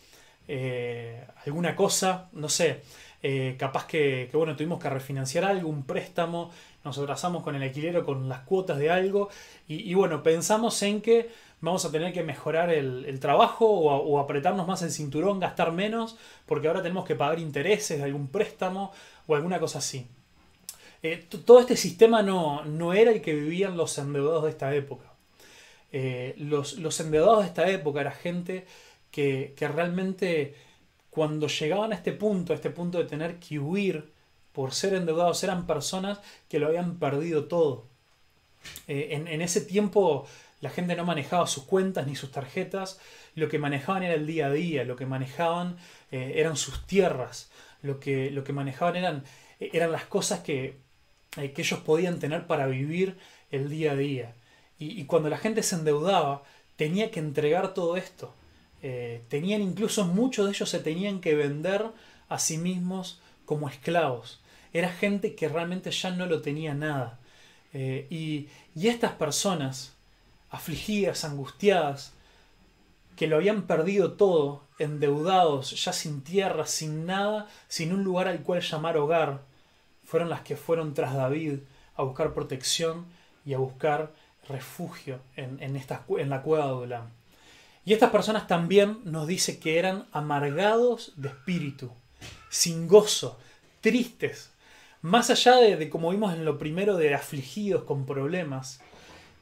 eh, 0.48 1.24
alguna 1.46 1.76
cosa, 1.76 2.28
no 2.32 2.48
sé, 2.48 2.82
eh, 3.22 3.56
capaz 3.58 3.86
que, 3.86 4.28
bueno, 4.32 4.56
tuvimos 4.56 4.80
que 4.80 4.90
refinanciar 4.90 5.44
algo, 5.44 5.68
un 5.68 5.84
préstamo, 5.84 6.50
nos 6.84 6.98
atrasamos 6.98 7.44
con 7.44 7.54
el 7.54 7.62
alquiler 7.62 8.02
con 8.02 8.28
las 8.28 8.40
cuotas 8.40 8.78
de 8.78 8.90
algo 8.90 9.28
y, 9.68 9.94
bueno, 9.94 10.22
pensamos 10.22 10.82
en 10.82 11.00
que 11.00 11.30
vamos 11.60 11.84
a 11.84 11.92
tener 11.92 12.12
que 12.12 12.24
mejorar 12.24 12.70
el, 12.70 13.20
trabajo 13.20 13.66
o, 13.66 14.18
apretarnos 14.18 14.66
más 14.66 14.82
el 14.82 14.90
cinturón, 14.90 15.38
gastar 15.38 15.70
menos, 15.70 16.16
porque 16.46 16.66
ahora 16.66 16.82
tenemos 16.82 17.04
que 17.06 17.14
pagar 17.14 17.38
intereses 17.38 17.98
de 17.98 18.04
algún 18.04 18.26
préstamo 18.26 18.92
o 19.28 19.36
alguna 19.36 19.60
cosa 19.60 19.78
así. 19.78 20.08
Eh, 21.02 21.26
todo 21.44 21.60
este 21.60 21.76
sistema 21.76 22.22
no, 22.22 22.64
no, 22.64 22.92
era 22.92 23.10
el 23.10 23.22
que 23.22 23.34
vivían 23.34 23.76
los 23.76 23.98
endeudados 23.98 24.44
de 24.44 24.50
esta 24.50 24.74
época. 24.74 25.12
los, 26.36 26.78
los 26.78 27.00
endeudados 27.00 27.40
de 27.40 27.46
esta 27.48 27.68
época 27.68 28.00
era 28.00 28.12
gente 28.12 28.66
que, 29.12 29.54
realmente 29.58 30.56
cuando 31.10 31.46
llegaban 31.46 31.92
a 31.92 31.94
este 31.94 32.12
punto, 32.12 32.52
a 32.52 32.56
este 32.56 32.70
punto 32.70 32.98
de 32.98 33.04
tener 33.04 33.38
que 33.38 33.58
huir 33.60 34.10
por 34.52 34.72
ser 34.72 34.94
endeudados, 34.94 35.44
eran 35.44 35.66
personas 35.66 36.18
que 36.48 36.58
lo 36.58 36.66
habían 36.66 36.98
perdido 36.98 37.44
todo. 37.44 37.86
Eh, 38.88 39.08
en, 39.10 39.42
ese 39.42 39.60
tiempo 39.60 40.26
la 40.60 40.70
gente 40.70 40.96
no 40.96 41.04
manejaba 41.04 41.46
sus 41.46 41.64
cuentas 41.64 42.06
ni 42.06 42.16
sus 42.16 42.32
tarjetas, 42.32 42.98
lo 43.34 43.48
que 43.48 43.58
manejaban 43.58 44.02
era 44.02 44.14
el 44.14 44.26
día 44.26 44.46
a 44.46 44.52
día, 44.52 44.84
lo 44.84 44.96
que 44.96 45.06
manejaban 45.06 45.76
eh, 46.10 46.34
eran 46.36 46.56
sus 46.56 46.86
tierras, 46.86 47.50
lo 47.82 48.00
que, 48.00 48.30
lo 48.30 48.44
que 48.44 48.52
manejaban 48.52 48.96
eran, 48.96 49.24
eran 49.58 49.92
las 49.92 50.04
cosas 50.04 50.40
que, 50.40 50.78
eh, 51.36 51.52
que, 51.52 51.62
ellos 51.62 51.80
podían 51.80 52.18
tener 52.18 52.46
para 52.46 52.66
vivir 52.66 53.18
el 53.50 53.68
día 53.70 53.92
a 53.92 53.96
día. 53.96 54.34
y 54.78 55.04
cuando 55.04 55.28
la 55.28 55.38
gente 55.38 55.62
se 55.62 55.76
endeudaba, 55.76 56.42
tenía 56.76 57.12
que 57.12 57.20
entregar 57.20 57.74
todo 57.74 57.96
esto. 57.96 58.34
Eh, 58.82 59.22
tenían 59.28 59.62
incluso 59.62 60.04
muchos 60.04 60.46
de 60.46 60.52
ellos 60.52 60.68
se 60.68 60.80
tenían 60.80 61.20
que 61.20 61.36
vender 61.36 61.86
a 62.28 62.38
sí 62.38 62.58
mismos 62.58 63.20
como 63.44 63.68
esclavos. 63.68 64.40
Era 64.72 64.92
gente 64.92 65.34
que 65.36 65.48
realmente 65.48 65.90
ya 65.90 66.10
no 66.10 66.26
lo 66.26 66.42
tenía 66.42 66.74
nada. 66.74 67.20
Eh, 67.72 68.06
y, 68.10 68.48
estas 68.86 69.12
personas, 69.12 69.94
afligidas, 70.50 71.24
angustiadas, 71.24 72.12
que 73.16 73.26
lo 73.26 73.36
habían 73.36 73.66
perdido 73.66 74.14
todo, 74.14 74.64
endeudados, 74.78 75.84
ya 75.84 75.92
sin 75.92 76.22
tierra, 76.22 76.66
sin 76.66 77.06
nada, 77.06 77.48
sin 77.68 77.92
un 77.92 78.02
lugar 78.02 78.26
al 78.26 78.42
cual 78.42 78.62
llamar 78.62 78.96
hogar, 78.96 79.42
fueron 80.12 80.28
las 80.28 80.42
que 80.42 80.56
fueron 80.56 80.92
tras 80.92 81.14
David 81.14 81.60
a 81.96 82.02
buscar 82.02 82.34
protección 82.34 83.06
y 83.46 83.54
a 83.54 83.58
buscar 83.58 84.12
refugio 84.46 85.20
en, 85.36 85.56
en, 85.62 85.74
en 85.74 86.28
la 86.28 86.42
cueva 86.42 86.66
de 86.66 86.70
Adulam. 86.70 87.08
Y 87.86 87.94
estas 87.94 88.10
personas 88.10 88.46
también 88.46 88.98
nos 89.04 89.26
dice 89.26 89.58
que 89.58 89.78
eran 89.78 90.04
amargados 90.12 91.14
de 91.16 91.28
espíritu, 91.28 91.90
sin 92.50 92.88
gozo, 92.88 93.40
tristes. 93.80 94.50
Más 95.00 95.30
allá 95.30 95.56
de, 95.56 95.88
como 95.88 96.10
vimos 96.10 96.34
en 96.34 96.44
lo 96.44 96.58
primero, 96.58 96.98
de 96.98 97.14
afligidos 97.14 97.84
con 97.84 98.04
problemas, 98.04 98.82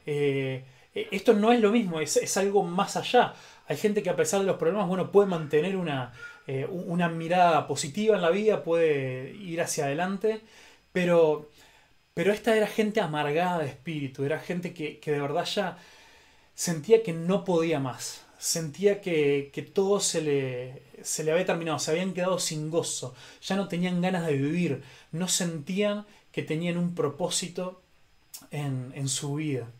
eh, 0.05 0.63
esto 0.93 1.33
no 1.33 1.51
es 1.51 1.59
lo 1.59 1.73
mismo, 1.73 1.99
es, 1.99 2.37
algo 2.37 2.63
más 2.63 2.95
allá. 2.95 3.33
Hay 3.67 3.75
gente 3.75 4.01
que 4.01 4.09
a 4.09 4.15
pesar 4.15 4.39
de 4.39 4.45
los 4.45 4.55
problemas, 4.55 4.87
bueno, 4.87 5.11
puede 5.11 5.27
mantener 5.27 5.75
una, 5.75 6.13
eh, 6.47 6.65
una 6.65 7.09
mirada 7.09 7.67
positiva 7.67 8.15
en 8.15 8.21
la 8.21 8.29
vida, 8.29 8.63
puede 8.63 9.33
ir 9.35 9.61
hacia 9.61 9.85
adelante, 9.85 10.41
pero, 10.91 11.49
pero 12.13 12.33
esta 12.33 12.55
era 12.55 12.67
gente 12.67 13.01
amargada 13.01 13.59
de 13.59 13.67
espíritu, 13.67 14.23
era 14.23 14.39
gente 14.39 14.73
que, 14.73 14.99
que 14.99 15.11
de 15.11 15.21
verdad 15.21 15.45
ya 15.45 15.77
sentía 16.55 17.03
que 17.03 17.13
no 17.13 17.45
podía 17.45 17.79
más 17.79 18.25
sentía 18.41 19.01
que, 19.01 19.71
todo 19.71 19.99
se 19.99 20.19
le, 20.19 20.81
se 21.03 21.23
le 21.23 21.31
había 21.31 21.45
terminado, 21.45 21.77
se 21.77 21.91
habían 21.91 22.11
quedado 22.11 22.39
sin 22.39 22.71
gozo, 22.71 23.13
ya 23.43 23.55
no 23.55 23.67
tenían 23.67 24.01
ganas 24.01 24.25
de 24.25 24.33
vivir, 24.33 24.83
no 25.11 25.27
sentían 25.27 26.07
que 26.31 26.41
tenían 26.41 26.77
un 26.77 26.95
propósito 26.95 27.83
en, 28.49 29.07
su 29.07 29.35
vida. 29.35 29.71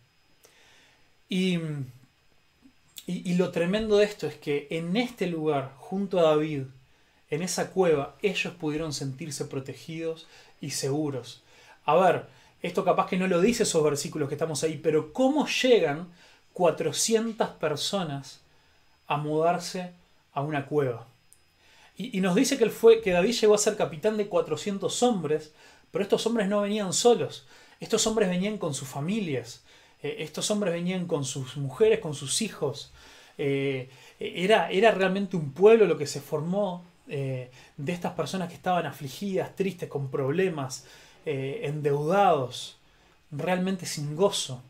Y, 1.27 1.57
y, 3.07 3.33
lo 3.33 3.51
tremendo 3.51 3.97
de 3.97 4.05
esto 4.05 4.27
es 4.27 4.35
que 4.35 4.67
en 4.69 4.95
este 4.95 5.27
lugar, 5.27 5.73
junto 5.77 6.19
a 6.19 6.23
David, 6.23 6.63
en 7.29 7.41
esa 7.41 7.71
cueva, 7.71 8.15
ellos 8.21 8.53
pudieron 8.53 8.93
sentirse 8.93 9.45
protegidos 9.45 10.27
y 10.61 10.71
seguros. 10.71 11.41
A 11.85 11.95
ver, 11.95 12.27
esto 12.61 12.85
capaz 12.85 13.07
que 13.07 13.17
no 13.17 13.27
lo 13.27 13.41
dice 13.41 13.63
esos 13.63 13.83
versículos 13.83 14.29
que 14.29 14.35
estamos 14.35 14.63
ahí, 14.63 14.79
pero 14.81 15.13
¿cómo 15.13 15.47
llegan 15.47 16.09
400 16.53 17.49
personas 17.51 18.41
a 19.07 19.17
mudarse 19.17 19.91
a 20.33 20.41
una 20.41 20.65
cueva. 20.65 21.07
Y, 21.97 22.21
nos 22.21 22.35
dice 22.35 22.57
que, 22.57 22.69
fue, 22.69 23.01
que 23.01 23.11
David 23.11 23.33
llegó 23.33 23.53
a 23.53 23.59
ser 23.59 23.75
capitán 23.75 24.17
de 24.17 24.27
400 24.27 25.03
hombres, 25.03 25.51
pero 25.91 26.01
estos 26.03 26.25
hombres 26.25 26.47
no 26.47 26.61
venían 26.61 26.93
solos, 26.93 27.45
estos 27.79 28.07
hombres 28.07 28.29
venían 28.29 28.57
con 28.57 28.73
sus 28.73 28.87
familias, 28.87 29.61
eh, 30.03 30.17
estos 30.19 30.49
hombres 30.51 30.73
venían 30.73 31.05
con 31.05 31.25
sus 31.25 31.57
mujeres, 31.57 31.99
con 31.99 32.13
sus 32.13 32.41
hijos. 32.41 32.91
Eh, 33.37 33.89
era, 34.19 34.69
era, 34.69 34.91
realmente 34.91 35.35
un 35.35 35.51
pueblo 35.51 35.85
lo 35.85 35.97
que 35.97 36.07
se 36.07 36.21
formó 36.21 36.83
eh, 37.07 37.49
de 37.77 37.91
estas 37.91 38.13
personas 38.13 38.49
que 38.49 38.55
estaban 38.55 38.85
afligidas, 38.85 39.55
tristes, 39.55 39.89
con 39.89 40.09
problemas, 40.09 40.85
endeudados, 41.23 42.77
realmente 43.29 43.85
sin 43.85 44.15
gozo. 44.15 44.63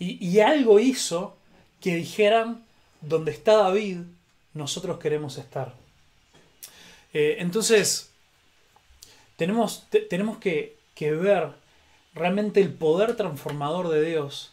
Y, 0.00 0.40
algo 0.40 0.80
hizo 0.80 1.36
que 1.80 1.94
dijeran, 1.94 2.64
donde 3.00 3.30
está 3.30 3.56
David, 3.56 3.98
nosotros 4.54 4.98
queremos 4.98 5.38
estar. 5.38 5.74
Entonces, 7.12 8.10
tenemos, 9.38 9.86
tenemos 10.10 10.38
que, 10.38 10.76
ver 10.98 11.52
realmente 12.18 12.60
el 12.60 12.72
poder 12.72 13.16
transformador 13.16 13.88
de 13.88 14.04
Dios, 14.04 14.52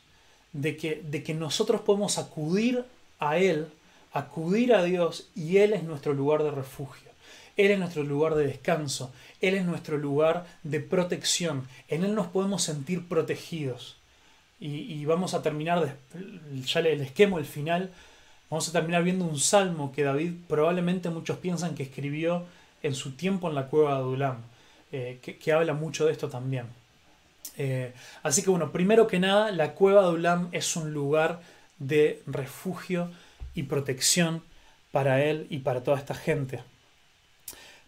de 0.53 0.77
que, 0.77 1.01
de 1.03 1.24
que 1.24 1.34
nosotros 1.34 1.81
podemos 1.81 2.17
acudir 2.17 2.86
a 3.19 3.38
Él, 3.38 3.67
acudir 4.13 4.74
a 4.74 4.84
Dios 4.84 5.27
y 5.36 5.57
Él 5.57 5.74
es 5.74 5.84
nuestro 5.84 6.13
lugar 6.13 6.43
de 6.43 6.51
refugio. 6.51 7.12
Él 7.57 7.72
es 7.72 7.79
nuestro 7.79 8.03
lugar 8.03 8.36
de 8.36 8.48
descanso, 8.48 9.13
Él 9.41 9.55
es 9.55 9.65
nuestro 9.65 9.98
lugar 9.98 10.45
de 10.63 10.79
protección, 10.79 11.67
en 11.88 12.03
Él 12.03 12.13
nos 12.13 12.27
podemos 12.27 12.63
sentir 12.63 13.07
protegidos. 13.07 13.98
Y, 14.57 15.03
vamos 15.05 15.34
a 15.34 15.41
terminar, 15.41 15.98
ya 16.65 16.79
el 16.79 17.01
esquema, 17.01 17.38
el 17.38 17.45
final, 17.45 17.91
Vamos 18.50 18.69
a 18.69 18.72
terminar 18.72 19.03
viendo 19.03 19.25
un 19.25 19.39
salmo 19.39 19.91
que 19.91 20.03
David 20.03 20.34
probablemente 20.48 21.10
muchos 21.10 21.38
piensan 21.39 21.74
que 21.74 21.84
escribió 21.84 22.43
en 22.84 22.93
su 22.93 23.13
tiempo 23.13 23.50
en 23.50 23.55
la 23.55 23.67
cueva 23.67 23.93
de 23.93 23.98
Adulam, 23.98 24.38
eh, 24.91 25.19
que, 25.22 25.51
habla 25.51 25.74
mucho 25.74 26.05
de 26.05 26.12
esto 26.12 26.29
también. 26.29 26.67
Eh, 27.57 27.93
así 28.24 28.43
que 28.43 28.50
bueno, 28.50 28.71
primero 28.71 29.07
que 29.07 29.19
nada, 29.19 29.51
la 29.51 29.74
cueva 29.74 30.01
de 30.01 30.07
Adulam 30.07 30.50
es 30.51 30.75
un 30.75 30.93
lugar 30.93 31.41
de 31.79 32.21
refugio 32.27 33.12
y 33.53 33.63
protección 33.63 34.43
para 34.91 35.24
él 35.24 35.47
y 35.50 35.59
para 35.59 35.83
toda 35.83 35.97
esta 35.97 36.15
gente. 36.15 36.63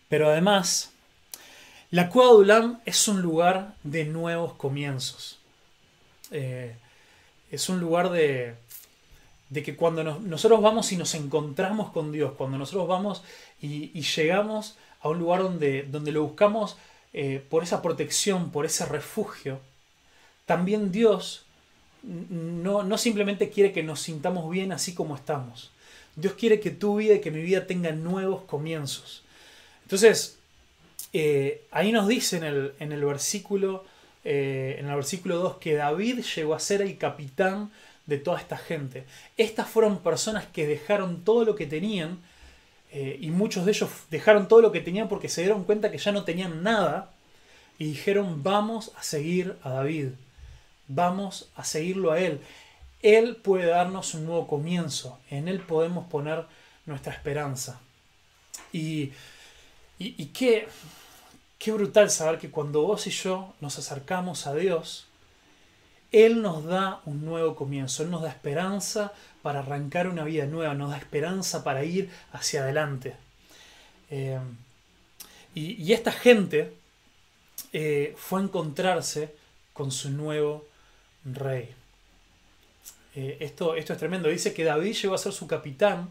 Pero 0.09 0.29
además, 0.29 0.91
la 1.91 2.09
cueva 2.09 2.29
de 2.29 2.33
Adulam 2.36 2.79
es 2.86 3.07
un 3.07 3.21
lugar 3.21 3.75
de 3.83 4.05
nuevos 4.05 4.53
comienzos. 4.53 5.39
Eh, 6.31 6.75
es 7.51 7.69
un 7.69 7.79
lugar 7.79 8.09
de, 8.09 8.55
de 9.50 9.63
que 9.63 9.75
cuando 9.75 10.03
nosotros 10.03 10.62
vamos 10.62 10.91
y 10.91 10.97
nos 10.97 11.15
encontramos 11.15 11.91
con 11.91 12.12
Dios, 12.12 12.33
cuando 12.38 12.57
nosotros 12.57 12.88
vamos 12.88 13.24
y, 13.62 14.01
llegamos 14.01 14.77
a 15.01 15.09
un 15.09 15.19
lugar 15.19 15.43
donde, 15.43 15.83
donde 15.83 16.12
lo 16.12 16.24
buscamos 16.24 16.77
eh, 17.19 17.43
por 17.50 17.63
esa 17.63 17.81
protección, 17.81 18.51
por 18.51 18.67
ese 18.67 18.86
refugio, 18.86 19.59
también 20.45 20.91
Dios 20.91 21.47
no, 22.03 22.83
no 22.83 22.97
simplemente 23.00 23.50
quiere 23.50 23.74
que 23.74 23.81
nos 23.81 24.01
sintamos 24.01 24.47
bien 24.51 24.71
así 24.71 24.93
como 24.93 25.15
estamos. 25.15 25.71
Dios 26.15 26.33
quiere 26.33 26.59
que 26.59 26.69
tu 26.69 26.97
vida 26.97 27.15
y 27.15 27.19
que 27.19 27.31
mi 27.31 27.41
vida 27.41 27.65
tengan 27.65 28.03
nuevos 28.03 28.43
comienzos. 28.43 29.24
Entonces, 29.81 30.38
eh, 31.12 31.63
ahí 31.71 31.91
nos 31.91 32.07
dice 32.07 32.38
en 32.38 32.43
el, 32.43 32.74
en 32.79 32.91
el 32.91 33.03
versículo, 33.03 33.83
eh, 34.24 34.75
en 34.77 34.88
el 34.88 34.95
versículo 34.95 35.38
2 35.38 35.57
que 35.57 35.74
David 35.74 36.19
llegó 36.36 36.53
a 36.53 36.59
ser 36.59 36.83
el 36.83 37.00
capitán 37.00 37.71
de 38.05 38.19
toda 38.19 38.39
esta 38.39 38.59
gente. 38.59 39.05
Estas 39.38 39.67
fueron 39.67 40.03
personas 40.03 40.45
que 40.45 40.67
dejaron 40.67 41.24
todo 41.24 41.45
lo 41.45 41.55
que 41.55 41.65
tenían 41.65 42.19
eh, 42.99 43.15
y 43.21 43.29
muchos 43.29 43.63
de 43.63 43.73
ellos 43.73 43.91
dejaron 44.09 44.47
todo 44.47 44.59
lo 44.59 44.71
que 44.71 44.81
tenían 44.81 45.07
porque 45.07 45.29
se 45.29 45.41
dieron 45.41 45.65
cuenta 45.65 45.91
que 45.91 45.99
ya 45.99 46.11
no 46.11 46.23
tenían 46.23 46.63
nada 46.63 47.11
y 47.77 47.85
dijeron 47.85 48.41
vamos 48.41 48.91
a 48.97 49.03
seguir 49.03 49.55
a 49.61 49.69
David, 49.69 50.13
vamos 50.87 51.51
a 51.55 51.63
seguirlo 51.63 52.11
a 52.11 52.19
él. 52.19 52.41
Él 53.03 53.35
puede 53.35 53.67
darnos 53.67 54.15
un 54.15 54.25
nuevo 54.25 54.47
comienzo, 54.47 55.19
en 55.29 55.47
Él 55.47 55.59
podemos 55.59 56.07
poner 56.07 56.47
nuestra 56.87 57.13
esperanza. 57.13 57.79
Y, 58.73 59.11
y, 59.99 60.25
qué, 60.33 60.67
qué 61.59 61.71
brutal 61.73 62.09
saber 62.09 62.39
que 62.39 62.49
cuando 62.49 62.81
vos 62.81 63.05
y 63.05 63.11
yo 63.11 63.53
nos 63.61 63.77
acercamos 63.77 64.47
a 64.47 64.55
Dios, 64.55 65.06
Él 66.11 66.41
nos 66.41 66.63
da 66.63 67.01
un 67.05 67.25
nuevo 67.25 67.55
comienzo, 67.55 68.03
Él 68.03 68.11
nos 68.11 68.21
da 68.21 68.29
esperanza 68.29 69.13
para 69.41 69.59
arrancar 69.59 70.07
una 70.07 70.23
vida 70.23 70.45
nueva, 70.45 70.73
nos 70.73 70.91
da 70.91 70.97
esperanza 70.97 71.63
para 71.63 71.83
ir 71.83 72.09
hacia 72.31 72.63
adelante. 72.63 73.15
Eh, 74.09 74.39
y, 75.53 75.91
esta 75.91 76.11
gente 76.11 76.73
eh, 77.73 78.13
fue 78.17 78.39
a 78.39 78.43
encontrarse 78.43 79.33
con 79.73 79.91
su 79.91 80.09
nuevo 80.11 80.65
rey. 81.25 81.73
Eh, 83.15 83.37
esto, 83.39 83.75
esto 83.75 83.93
es 83.93 83.99
tremendo. 83.99 84.29
Dice 84.29 84.53
que 84.53 84.63
David 84.63 84.95
llegó 84.95 85.15
a 85.15 85.17
ser 85.17 85.33
su 85.33 85.47
capitán, 85.47 86.09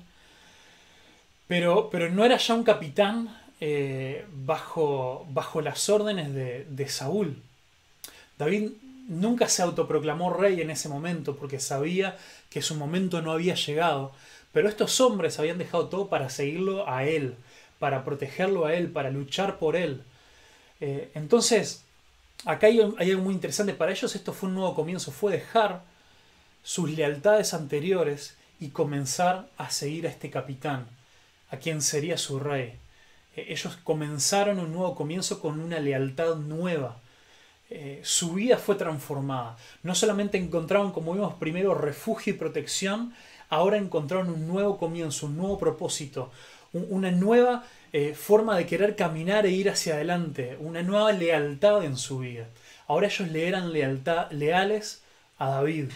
pero, 1.46 1.88
pero 1.90 2.10
no 2.10 2.24
era 2.24 2.36
ya 2.36 2.54
un 2.54 2.64
capitán 2.64 3.40
bajo, 4.32 5.26
bajo 5.30 5.60
las 5.62 5.88
órdenes 5.88 6.34
de, 6.34 6.66
de 6.68 6.88
Saúl. 6.88 7.40
David 8.36 8.72
nunca 9.06 9.48
se 9.48 9.62
autoproclamó 9.62 10.32
rey 10.32 10.60
en 10.60 10.70
ese 10.70 10.88
momento 10.88 11.36
porque 11.36 11.60
sabía 11.60 12.16
que 12.50 12.62
su 12.62 12.74
momento 12.74 13.22
no 13.22 13.32
había 13.32 13.54
llegado. 13.54 14.12
Pero 14.52 14.68
estos 14.68 15.00
hombres 15.00 15.38
habían 15.38 15.58
dejado 15.58 15.88
todo 15.88 16.08
para 16.08 16.30
seguirlo 16.30 16.88
a 16.88 17.04
él, 17.04 17.36
para 17.78 18.04
protegerlo 18.04 18.66
a 18.66 18.74
él, 18.74 18.90
para 18.90 19.10
luchar 19.10 19.58
por 19.58 19.76
él. 19.76 20.02
Eh, 20.80 21.10
entonces, 21.14 21.84
acá 22.44 22.66
hay, 22.68 22.80
algo 22.80 23.22
muy 23.22 23.34
interesante. 23.34 23.74
Para 23.74 23.92
ellos 23.92 24.14
esto 24.14 24.32
fue 24.32 24.48
un 24.48 24.54
nuevo 24.54 24.74
comienzo, 24.74 25.12
fue 25.12 25.32
dejar 25.32 25.82
sus 26.62 26.90
lealtades 26.90 27.54
anteriores 27.54 28.36
y 28.58 28.68
comenzar 28.68 29.48
a 29.58 29.70
seguir 29.70 30.06
a 30.06 30.10
este 30.10 30.30
capitán, 30.30 30.86
a 31.50 31.58
quien 31.58 31.82
sería 31.82 32.16
su 32.18 32.40
rey. 32.40 32.78
Eh, 33.36 33.46
ellos 33.50 33.76
comenzaron 33.84 34.58
un 34.58 34.72
nuevo 34.72 34.94
comienzo 34.94 35.40
con 35.40 35.60
una 35.60 35.78
lealtad 35.78 36.36
nueva. 36.36 36.98
Eh, 37.68 38.00
su 38.02 38.34
vida 38.34 38.58
fue 38.58 38.76
transformada. 38.76 39.56
No 39.82 39.94
solamente 39.94 40.38
encontraron, 40.38 40.92
como 40.92 41.14
vimos 41.14 41.34
primero, 41.34 41.74
refugio 41.74 42.34
y 42.34 42.36
protección, 42.36 43.12
ahora 43.48 43.76
encontraron 43.76 44.30
un 44.30 44.46
nuevo 44.46 44.78
comienzo, 44.78 45.26
un 45.26 45.36
nuevo 45.36 45.58
propósito, 45.58 46.30
una 46.72 47.10
nueva 47.10 47.64
eh, 47.92 48.14
forma 48.14 48.56
de 48.56 48.66
querer 48.66 48.96
caminar 48.96 49.46
e 49.46 49.50
ir 49.50 49.70
hacia 49.70 49.94
adelante, 49.94 50.56
una 50.60 50.82
nueva 50.82 51.12
lealtad 51.12 51.84
en 51.84 51.96
su 51.96 52.18
vida. 52.18 52.46
Ahora 52.86 53.06
ellos 53.06 53.28
le 53.30 53.48
eran 53.48 53.72
lealtad, 53.72 54.30
leales 54.30 55.02
a 55.38 55.50
David. 55.50 55.90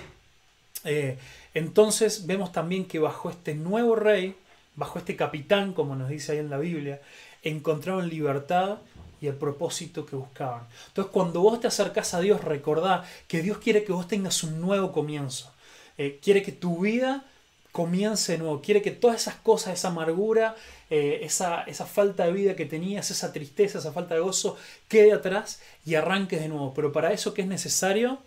Eh, 0.85 1.19
entonces 1.55 2.27
vemos 2.27 2.53
también 2.53 2.87
que 2.87 2.99
bajo 2.99 3.31
este 3.31 3.55
nuevo 3.55 3.97
rey, 3.97 4.35
bajo 4.77 4.99
este 4.99 5.17
capitán, 5.17 5.73
como 5.73 5.95
nos 5.95 6.09
dice 6.09 6.33
ahí 6.33 6.39
en 6.39 6.50
la 6.50 6.59
Biblia, 6.59 7.00
encontraron 7.43 8.09
libertad 8.09 8.79
y 9.21 9.27
el 9.27 9.35
propósito 9.35 10.07
que 10.07 10.17
buscaban. 10.17 10.67
Entonces 10.89 11.12
cuando 11.12 11.41
vos 11.41 11.61
te 11.61 11.67
acercás 11.67 12.15
a 12.15 12.21
Dios, 12.21 12.43
recordá 12.43 13.05
que 13.29 13.42
Dios 13.42 13.59
quiere 13.59 13.85
que 13.85 13.92
vos 13.92 14.09
tengas 14.09 14.42
un 14.42 14.61
nuevo 14.61 14.92
comienzo. 14.92 15.53
Eh, 15.99 16.18
quiere 16.23 16.42
que 16.42 16.53
tu 16.53 16.81
vida 16.81 17.25
comience 17.73 18.33
de 18.33 18.38
nuevo. 18.38 18.61
Quiere 18.61 18.83
que 18.83 18.90
todas 18.90 19.21
esas 19.21 19.37
cosas, 19.37 19.75
esa 19.75 19.88
amargura, 19.88 20.57
eh, 20.88 21.21
esa, 21.23 21.62
esa, 21.62 21.87
falta 21.87 22.25
de 22.25 22.33
vida 22.33 22.57
que 22.57 22.66
tenías, 22.66 23.11
esa 23.11 23.33
tristeza, 23.33 23.79
esa 23.79 23.92
falta 23.92 24.14
de 24.14 24.21
gozo, 24.21 24.57
quede 24.88 25.12
atrás 25.12 25.61
y 25.85 25.94
arranques 25.94 26.40
de 26.40 26.49
nuevo. 26.49 26.75
Pero 26.75 26.92
para 26.92 27.12
eso, 27.12 27.35
¿qué 27.35 27.42
es 27.42 27.49
necesario? 27.49 28.18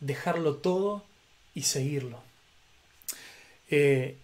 Dejarlo 0.00 0.56
todo 0.56 1.02
y 1.54 1.62
seguirlo. 1.62 2.20
Eh, 3.70 4.16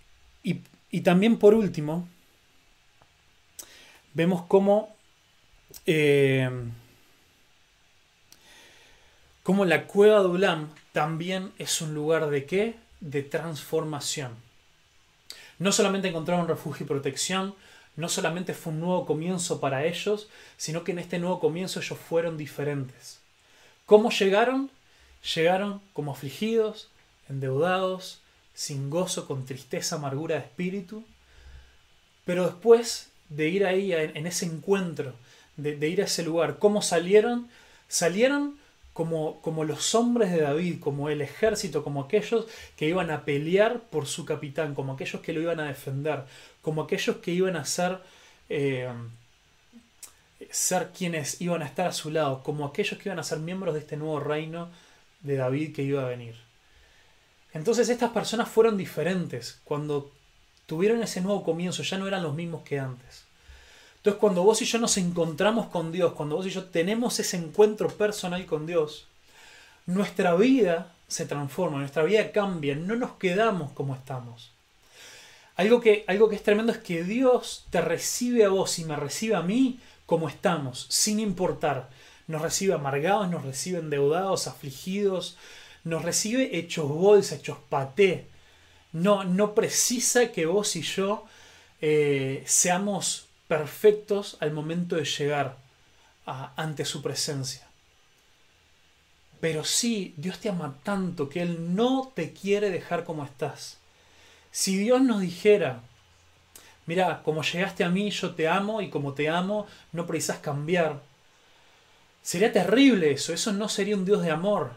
y, 0.42 1.00
también 1.00 1.38
por 1.38 1.54
último, 1.54 2.08
vemos 4.14 4.42
cómo, 4.46 4.94
eh, 5.86 6.50
cómo 9.42 9.64
la 9.64 9.86
cueva 9.86 10.20
de 10.20 10.28
Ulam 10.28 10.68
también 10.92 11.52
es 11.58 11.80
un 11.80 11.94
lugar 11.94 12.28
de 12.30 12.44
qué? 12.44 12.76
De 13.00 13.22
transformación. 13.22 14.32
No 15.58 15.72
solamente 15.72 16.08
encontraron 16.08 16.48
refugio 16.48 16.84
y 16.84 16.88
protección, 16.88 17.54
no 17.96 18.08
solamente 18.08 18.54
fue 18.54 18.72
un 18.72 18.80
nuevo 18.80 19.06
comienzo 19.06 19.60
para 19.60 19.84
ellos, 19.84 20.28
sino 20.56 20.84
que 20.84 20.92
en 20.92 21.00
este 21.00 21.18
nuevo 21.18 21.40
comienzo 21.40 21.80
ellos 21.80 21.98
fueron 21.98 22.36
diferentes. 22.36 23.18
¿Cómo 23.86 24.10
llegaron? 24.10 24.70
Llegaron 25.34 25.80
como 25.94 26.12
afligidos, 26.12 26.90
endeudados, 27.28 28.20
sin 28.54 28.88
gozo, 28.88 29.26
con 29.26 29.46
tristeza, 29.46 29.96
amargura 29.96 30.36
de 30.36 30.42
espíritu. 30.42 31.04
Pero 32.24 32.44
después 32.44 33.10
de 33.30 33.48
ir 33.48 33.66
ahí, 33.66 33.92
en 33.92 34.26
ese 34.26 34.46
encuentro, 34.46 35.14
de, 35.58 35.88
ir 35.88 36.00
a 36.00 36.04
ese 36.04 36.22
lugar, 36.22 36.58
¿cómo 36.58 36.80
salieron? 36.80 37.48
Salieron 37.88 38.58
como, 38.92 39.40
como, 39.42 39.64
los 39.64 39.94
hombres 39.94 40.30
de 40.30 40.40
David, 40.40 40.80
como 40.80 41.08
el 41.08 41.20
ejército, 41.20 41.84
como 41.84 42.02
aquellos 42.02 42.46
que 42.76 42.88
iban 42.88 43.10
a 43.10 43.24
pelear 43.24 43.80
por 43.80 44.06
su 44.06 44.24
capitán, 44.24 44.74
como 44.74 44.92
aquellos 44.94 45.20
que 45.20 45.32
lo 45.32 45.40
iban 45.40 45.60
a 45.60 45.68
defender, 45.68 46.24
como 46.62 46.82
aquellos 46.82 47.16
que 47.16 47.32
iban 47.32 47.56
a 47.56 47.64
ser, 47.64 47.98
eh, 48.48 48.88
ser 50.50 50.90
quienes 50.96 51.40
iban 51.40 51.62
a 51.62 51.66
estar 51.66 51.86
a 51.88 51.92
su 51.92 52.10
lado, 52.10 52.42
como 52.42 52.64
aquellos 52.64 52.98
que 52.98 53.08
iban 53.08 53.18
a 53.18 53.24
ser 53.24 53.38
miembros 53.38 53.74
de 53.74 53.80
este 53.80 53.96
nuevo 53.96 54.20
reino 54.20 54.70
de 55.20 55.36
David 55.36 55.74
que 55.74 55.82
iba 55.82 56.02
a 56.02 56.08
venir. 56.08 56.36
Entonces 57.52 57.88
estas 57.88 58.10
personas 58.10 58.48
fueron 58.48 58.76
diferentes. 58.76 59.60
Cuando 59.64 60.12
tuvieron 60.66 61.02
ese 61.02 61.20
nuevo 61.20 61.44
comienzo, 61.44 61.82
ya 61.82 61.98
no 61.98 62.06
eran 62.06 62.22
los 62.22 62.34
mismos 62.34 62.62
que 62.62 62.78
antes. 62.78 63.27
Entonces 63.98 64.20
cuando 64.20 64.42
vos 64.42 64.62
y 64.62 64.64
yo 64.64 64.78
nos 64.78 64.96
encontramos 64.96 65.66
con 65.66 65.92
Dios, 65.92 66.12
cuando 66.12 66.36
vos 66.36 66.46
y 66.46 66.50
yo 66.50 66.64
tenemos 66.64 67.18
ese 67.18 67.36
encuentro 67.36 67.88
personal 67.88 68.46
con 68.46 68.66
Dios, 68.66 69.06
nuestra 69.86 70.34
vida 70.34 70.92
se 71.08 71.26
transforma, 71.26 71.78
nuestra 71.78 72.04
vida 72.04 72.30
cambia, 72.30 72.76
no 72.76 72.94
nos 72.94 73.12
quedamos 73.12 73.72
como 73.72 73.94
estamos. 73.94 74.52
Algo 75.56 75.80
que, 75.80 76.04
algo 76.06 76.28
que 76.28 76.36
es 76.36 76.42
tremendo 76.42 76.70
es 76.70 76.78
que 76.78 77.02
Dios 77.02 77.66
te 77.70 77.80
recibe 77.80 78.44
a 78.44 78.50
vos 78.50 78.78
y 78.78 78.84
me 78.84 78.94
recibe 78.94 79.34
a 79.34 79.42
mí 79.42 79.80
como 80.06 80.28
estamos, 80.28 80.86
sin 80.88 81.18
importar. 81.18 81.90
Nos 82.28 82.42
recibe 82.42 82.74
amargados, 82.74 83.28
nos 83.28 83.44
recibe 83.44 83.78
endeudados, 83.78 84.46
afligidos, 84.46 85.36
nos 85.82 86.04
recibe 86.04 86.56
hechos 86.58 86.88
bolsa, 86.88 87.34
hechos 87.34 87.58
paté. 87.68 88.28
No, 88.92 89.24
no 89.24 89.54
precisa 89.54 90.30
que 90.30 90.46
vos 90.46 90.76
y 90.76 90.82
yo 90.82 91.24
eh, 91.80 92.44
seamos 92.46 93.27
perfectos 93.48 94.36
al 94.40 94.52
momento 94.52 94.96
de 94.96 95.04
llegar 95.04 95.56
ante 96.26 96.84
su 96.84 97.02
presencia. 97.02 97.66
Pero 99.40 99.64
sí, 99.64 100.14
Dios 100.16 100.38
te 100.38 100.48
ama 100.48 100.76
tanto 100.82 101.28
que 101.28 101.42
Él 101.42 101.74
no 101.74 102.12
te 102.14 102.32
quiere 102.32 102.70
dejar 102.70 103.04
como 103.04 103.24
estás. 103.24 103.78
Si 104.50 104.76
Dios 104.76 105.00
nos 105.00 105.20
dijera, 105.20 105.80
mira, 106.86 107.22
como 107.22 107.42
llegaste 107.42 107.84
a 107.84 107.88
mí, 107.88 108.10
yo 108.10 108.34
te 108.34 108.48
amo 108.48 108.82
y 108.82 108.90
como 108.90 109.14
te 109.14 109.28
amo, 109.28 109.66
no 109.92 110.06
precisas 110.06 110.38
cambiar. 110.38 111.00
Sería 112.22 112.52
terrible 112.52 113.12
eso, 113.12 113.32
eso 113.32 113.52
no 113.52 113.68
sería 113.68 113.96
un 113.96 114.04
Dios 114.04 114.22
de 114.22 114.30
amor. 114.30 114.72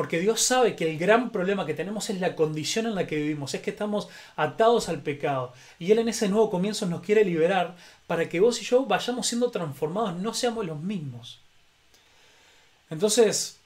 Porque 0.00 0.18
Dios 0.18 0.40
sabe 0.40 0.76
que 0.76 0.90
el 0.90 0.98
gran 0.98 1.28
problema 1.28 1.66
que 1.66 1.74
tenemos 1.74 2.08
es 2.08 2.20
la 2.20 2.34
condición 2.34 2.86
en 2.86 2.94
la 2.94 3.06
que 3.06 3.16
vivimos, 3.16 3.52
es 3.52 3.60
que 3.60 3.68
estamos 3.68 4.08
atados 4.34 4.88
al 4.88 5.02
pecado. 5.02 5.52
Y 5.78 5.92
Él 5.92 5.98
en 5.98 6.08
ese 6.08 6.30
nuevo 6.30 6.48
comienzo 6.48 6.86
nos 6.86 7.02
quiere 7.02 7.22
liberar 7.22 7.76
para 8.06 8.26
que 8.26 8.40
vos 8.40 8.62
y 8.62 8.64
yo 8.64 8.86
vayamos 8.86 9.26
siendo 9.26 9.50
transformados, 9.50 10.16
no 10.16 10.32
seamos 10.32 10.64
los 10.64 10.80
mismos. 10.80 11.40
Entonces, 12.88 13.58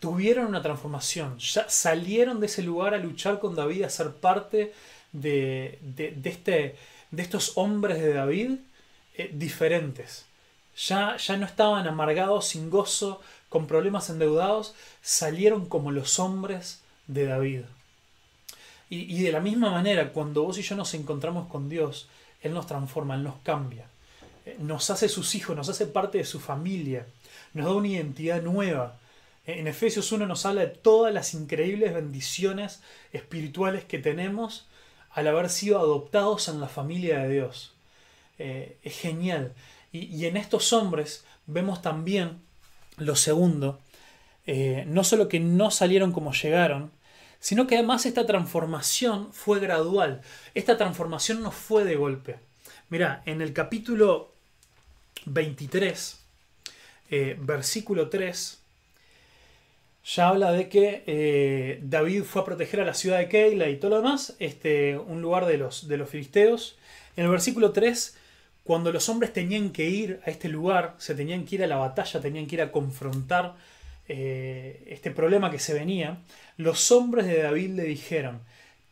tuvieron 0.00 0.46
una 0.46 0.60
transformación, 0.60 1.38
ya 1.38 1.68
salieron 1.68 2.40
de 2.40 2.46
ese 2.46 2.64
lugar 2.64 2.92
a 2.92 2.98
luchar 2.98 3.38
con 3.38 3.54
David, 3.54 3.84
a 3.84 3.90
ser 3.90 4.10
parte 4.14 4.72
de, 5.12 5.78
este, 6.24 6.74
de 7.12 7.22
estos 7.22 7.52
hombres 7.54 8.00
de 8.00 8.12
David 8.12 8.56
eh, 9.14 9.30
diferentes 9.32 10.26
ya, 10.76 11.16
ya 11.16 11.36
no 11.36 11.46
estaban 11.46 11.86
amargados, 11.86 12.46
sin 12.48 12.70
gozo, 12.70 13.20
con 13.52 13.66
problemas 13.66 14.08
endeudados, 14.08 14.74
salieron 15.02 15.66
como 15.66 15.90
los 15.90 16.18
hombres 16.18 16.80
de 17.06 17.26
David. 17.26 17.60
Y, 18.88 19.22
de 19.22 19.30
la 19.30 19.40
misma 19.40 19.70
manera, 19.70 20.12
cuando 20.12 20.42
vos 20.42 20.56
y 20.56 20.62
yo 20.62 20.74
nos 20.74 20.94
encontramos 20.94 21.48
con 21.48 21.68
Dios, 21.68 22.08
Él 22.40 22.54
nos 22.54 22.66
transforma, 22.66 23.14
Él 23.14 23.22
nos 23.22 23.36
cambia, 23.42 23.86
eh, 24.46 24.56
nos 24.58 24.88
hace 24.88 25.08
sus 25.10 25.34
hijos, 25.34 25.54
nos 25.54 25.68
hace 25.68 25.84
parte 25.84 26.16
de 26.16 26.24
su 26.24 26.40
familia, 26.40 27.06
nos 27.52 27.66
da 27.66 27.72
una 27.72 27.88
identidad 27.88 28.40
nueva. 28.40 28.98
En 29.44 29.66
Efesios 29.66 30.12
1 30.12 30.26
nos 30.26 30.46
habla 30.46 30.62
de 30.62 30.68
todas 30.68 31.12
las 31.12 31.34
increíbles 31.34 31.92
bendiciones 31.92 32.80
espirituales 33.12 33.84
que 33.84 33.98
tenemos 33.98 34.66
al 35.10 35.28
haber 35.28 35.50
sido 35.50 35.78
adoptados 35.78 36.48
en 36.48 36.58
la 36.58 36.68
familia 36.68 37.18
de 37.18 37.34
Dios. 37.34 37.74
Eh, 38.38 38.78
es 38.82 38.98
genial. 38.98 39.52
Y, 39.92 40.24
en 40.24 40.38
estos 40.38 40.72
hombres 40.72 41.24
vemos 41.46 41.82
también 41.82 42.40
lo 43.06 43.16
segundo, 43.16 43.80
eh, 44.46 44.84
no 44.86 45.04
solo 45.04 45.28
que 45.28 45.40
no 45.40 45.70
salieron 45.70 46.12
como 46.12 46.32
llegaron, 46.32 46.90
sino 47.38 47.66
que 47.66 47.76
además 47.76 48.06
esta 48.06 48.26
transformación 48.26 49.32
fue 49.32 49.60
gradual. 49.60 50.20
Esta 50.54 50.76
transformación 50.76 51.42
no 51.42 51.50
fue 51.50 51.84
de 51.84 51.96
golpe. 51.96 52.36
Mira, 52.88 53.22
en 53.26 53.40
el 53.42 53.52
capítulo 53.52 54.32
23, 55.26 56.20
eh, 57.10 57.36
versículo 57.40 58.08
3, 58.08 58.58
ya 60.04 60.28
habla 60.28 60.52
de 60.52 60.68
que 60.68 61.04
eh, 61.06 61.80
David 61.82 62.24
fue 62.24 62.42
a 62.42 62.44
proteger 62.44 62.80
a 62.80 62.84
la 62.84 62.94
ciudad 62.94 63.18
de 63.18 63.28
Keila 63.28 63.68
y 63.68 63.76
todo 63.76 63.92
lo 63.92 63.96
demás, 63.98 64.34
este, 64.38 64.98
un 64.98 65.22
lugar 65.22 65.46
de 65.46 65.58
los, 65.58 65.88
de 65.88 65.96
los 65.96 66.08
filisteos. 66.08 66.76
En 67.16 67.24
el 67.24 67.30
versículo 67.30 67.72
3 67.72 68.16
cuando 68.64 68.92
los 68.92 69.08
hombres 69.08 69.32
tenían 69.32 69.70
que 69.70 69.88
ir 69.88 70.20
a 70.24 70.30
este 70.30 70.48
lugar, 70.48 70.94
se 70.98 71.14
tenían 71.14 71.44
que 71.44 71.56
ir 71.56 71.64
a 71.64 71.66
la 71.66 71.76
batalla, 71.76 72.20
tenían 72.20 72.46
que 72.46 72.56
ir 72.56 72.62
a 72.62 72.70
confrontar 72.70 73.54
eh, 74.08 74.84
este 74.88 75.10
problema 75.10 75.50
que 75.50 75.58
se 75.58 75.74
venía, 75.74 76.18
los 76.56 76.92
hombres 76.92 77.26
de 77.26 77.42
David 77.42 77.70
le 77.70 77.84
dijeron, 77.84 78.40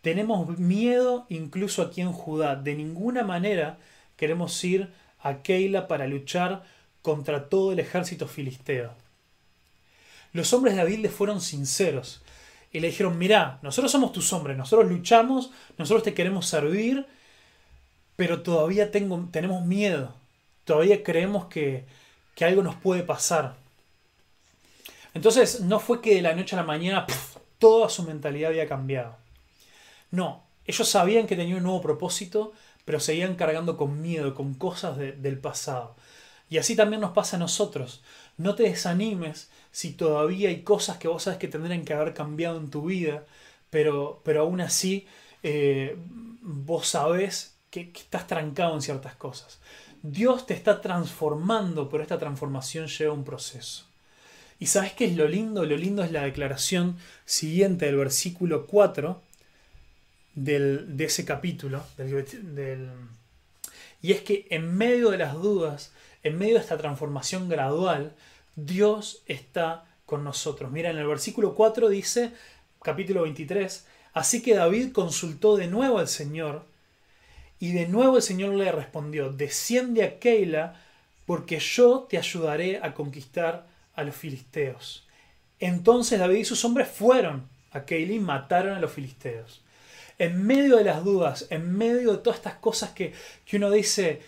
tenemos 0.02 0.58
miedo 0.58 1.26
incluso 1.28 1.82
aquí 1.82 2.00
en 2.00 2.12
Judá, 2.12 2.56
de 2.56 2.74
ninguna 2.74 3.22
manera 3.22 3.78
queremos 4.16 4.62
ir 4.64 4.90
a 5.22 5.42
Keila 5.42 5.88
para 5.88 6.06
luchar 6.06 6.64
contra 7.02 7.48
todo 7.48 7.72
el 7.72 7.80
ejército 7.80 8.26
filisteo. 8.26 8.92
Los 10.32 10.52
hombres 10.52 10.74
de 10.74 10.82
David 10.82 11.00
le 11.00 11.08
fueron 11.08 11.40
sinceros 11.40 12.22
y 12.72 12.80
le 12.80 12.88
dijeron, 12.88 13.18
mirá, 13.18 13.58
nosotros 13.62 13.90
somos 13.90 14.12
tus 14.12 14.32
hombres, 14.32 14.56
nosotros 14.56 14.90
luchamos, 14.90 15.50
nosotros 15.76 16.04
te 16.04 16.14
queremos 16.14 16.46
servir, 16.46 17.06
pero 18.20 18.42
todavía 18.42 18.90
tengo, 18.90 19.30
tenemos 19.32 19.64
miedo, 19.64 20.12
todavía 20.66 21.02
creemos 21.02 21.46
que, 21.46 21.86
algo 22.42 22.62
nos 22.62 22.74
puede 22.74 23.02
pasar. 23.02 23.56
Entonces 25.14 25.60
no 25.62 25.80
fue 25.80 26.02
que 26.02 26.16
de 26.16 26.20
la 26.20 26.34
noche 26.34 26.54
a 26.54 26.58
la 26.58 26.66
mañana 26.66 27.06
toda 27.58 27.88
su 27.88 28.02
mentalidad 28.02 28.50
había 28.50 28.68
cambiado. 28.68 29.16
No, 30.10 30.42
ellos 30.66 30.86
sabían 30.86 31.26
que 31.26 31.34
tenían 31.34 31.56
un 31.56 31.62
nuevo 31.62 31.80
propósito, 31.80 32.52
pero 32.84 33.00
seguían 33.00 33.36
cargando 33.36 33.78
con 33.78 34.02
miedo, 34.02 34.34
con 34.34 34.52
cosas 34.52 34.98
del 34.98 35.38
pasado. 35.38 35.96
Y 36.50 36.58
así 36.58 36.76
también 36.76 37.00
nos 37.00 37.12
pasa 37.12 37.38
a 37.38 37.40
nosotros. 37.40 38.02
No 38.36 38.54
te 38.54 38.64
desanimes 38.64 39.48
si 39.72 39.92
todavía 39.92 40.50
hay 40.50 40.60
cosas 40.60 40.98
que 40.98 41.08
vos 41.08 41.22
sabes 41.22 41.38
que 41.38 41.48
tendrían 41.48 41.86
que 41.86 41.94
haber 41.94 42.12
cambiado 42.12 42.58
en 42.58 42.68
tu 42.68 42.82
vida, 42.84 43.24
pero, 43.70 44.20
pero 44.26 44.42
aún 44.42 44.60
así 44.60 45.06
eh, 45.42 45.96
vos 46.42 46.86
sabés 46.88 47.54
que, 47.70 47.92
estás 47.94 48.26
trancado 48.26 48.74
en 48.74 48.82
ciertas 48.82 49.14
cosas. 49.14 49.60
Dios 50.02 50.46
te 50.46 50.54
está 50.54 50.80
transformando, 50.80 51.88
pero 51.88 52.02
esta 52.02 52.18
transformación 52.18 52.86
lleva 52.86 53.12
un 53.12 53.24
proceso. 53.24 53.86
¿Y 54.58 54.66
sabes 54.66 54.92
qué 54.92 55.06
es 55.06 55.16
lo 55.16 55.26
lindo? 55.26 55.64
Lo 55.64 55.76
lindo 55.76 56.02
es 56.02 56.12
la 56.12 56.22
declaración 56.22 56.98
siguiente 57.24 57.86
del 57.86 57.96
versículo 57.96 58.66
4 58.66 59.22
del, 60.34 60.96
de 60.96 61.04
ese 61.04 61.24
capítulo. 61.24 61.82
y 64.02 64.12
es 64.12 64.20
que 64.22 64.46
en 64.50 64.76
medio 64.76 65.10
de 65.10 65.18
las 65.18 65.34
dudas, 65.34 65.92
en 66.22 66.36
medio 66.36 66.54
de 66.54 66.60
esta 66.60 66.76
transformación 66.76 67.48
gradual, 67.48 68.14
Dios 68.56 69.22
está 69.26 69.86
con 70.04 70.24
nosotros. 70.24 70.70
Mira, 70.70 70.90
en 70.90 70.98
el 70.98 71.06
versículo 71.06 71.54
4 71.54 71.88
dice, 71.88 72.32
capítulo 72.82 73.22
23, 73.22 73.86
así 74.12 74.42
que 74.42 74.54
David 74.54 74.92
consultó 74.92 75.56
de 75.56 75.68
nuevo 75.68 75.98
al 75.98 76.08
Señor 76.08 76.64
y 77.60 77.72
de 77.72 77.86
nuevo 77.86 78.16
el 78.16 78.22
Señor 78.22 78.54
le 78.54 78.72
respondió, 78.72 79.30
desciende 79.30 80.02
a 80.02 80.18
Keila, 80.18 80.80
porque 81.26 81.60
yo 81.60 82.06
te 82.08 82.16
ayudaré 82.16 82.80
a 82.82 82.94
conquistar 82.94 83.66
a 83.94 84.02
los 84.02 84.16
filisteos. 84.16 85.06
Entonces 85.60 86.18
David 86.18 86.38
y 86.38 86.44
sus 86.46 86.64
hombres 86.64 86.88
fueron 86.88 87.46
a 87.70 87.84
Keila 87.84 88.14
y 88.14 88.18
mataron 88.18 88.74
a 88.74 88.80
los 88.80 88.90
filisteos. 88.90 89.60
En 90.18 90.42
medio 90.42 90.76
de 90.76 90.84
las 90.84 91.04
dudas, 91.04 91.46
en 91.50 91.76
medio 91.76 92.12
de 92.12 92.18
todas 92.18 92.38
estas 92.38 92.54
cosas 92.54 92.90
que, 92.90 93.12
uno 93.52 93.70
dice, 93.70 94.22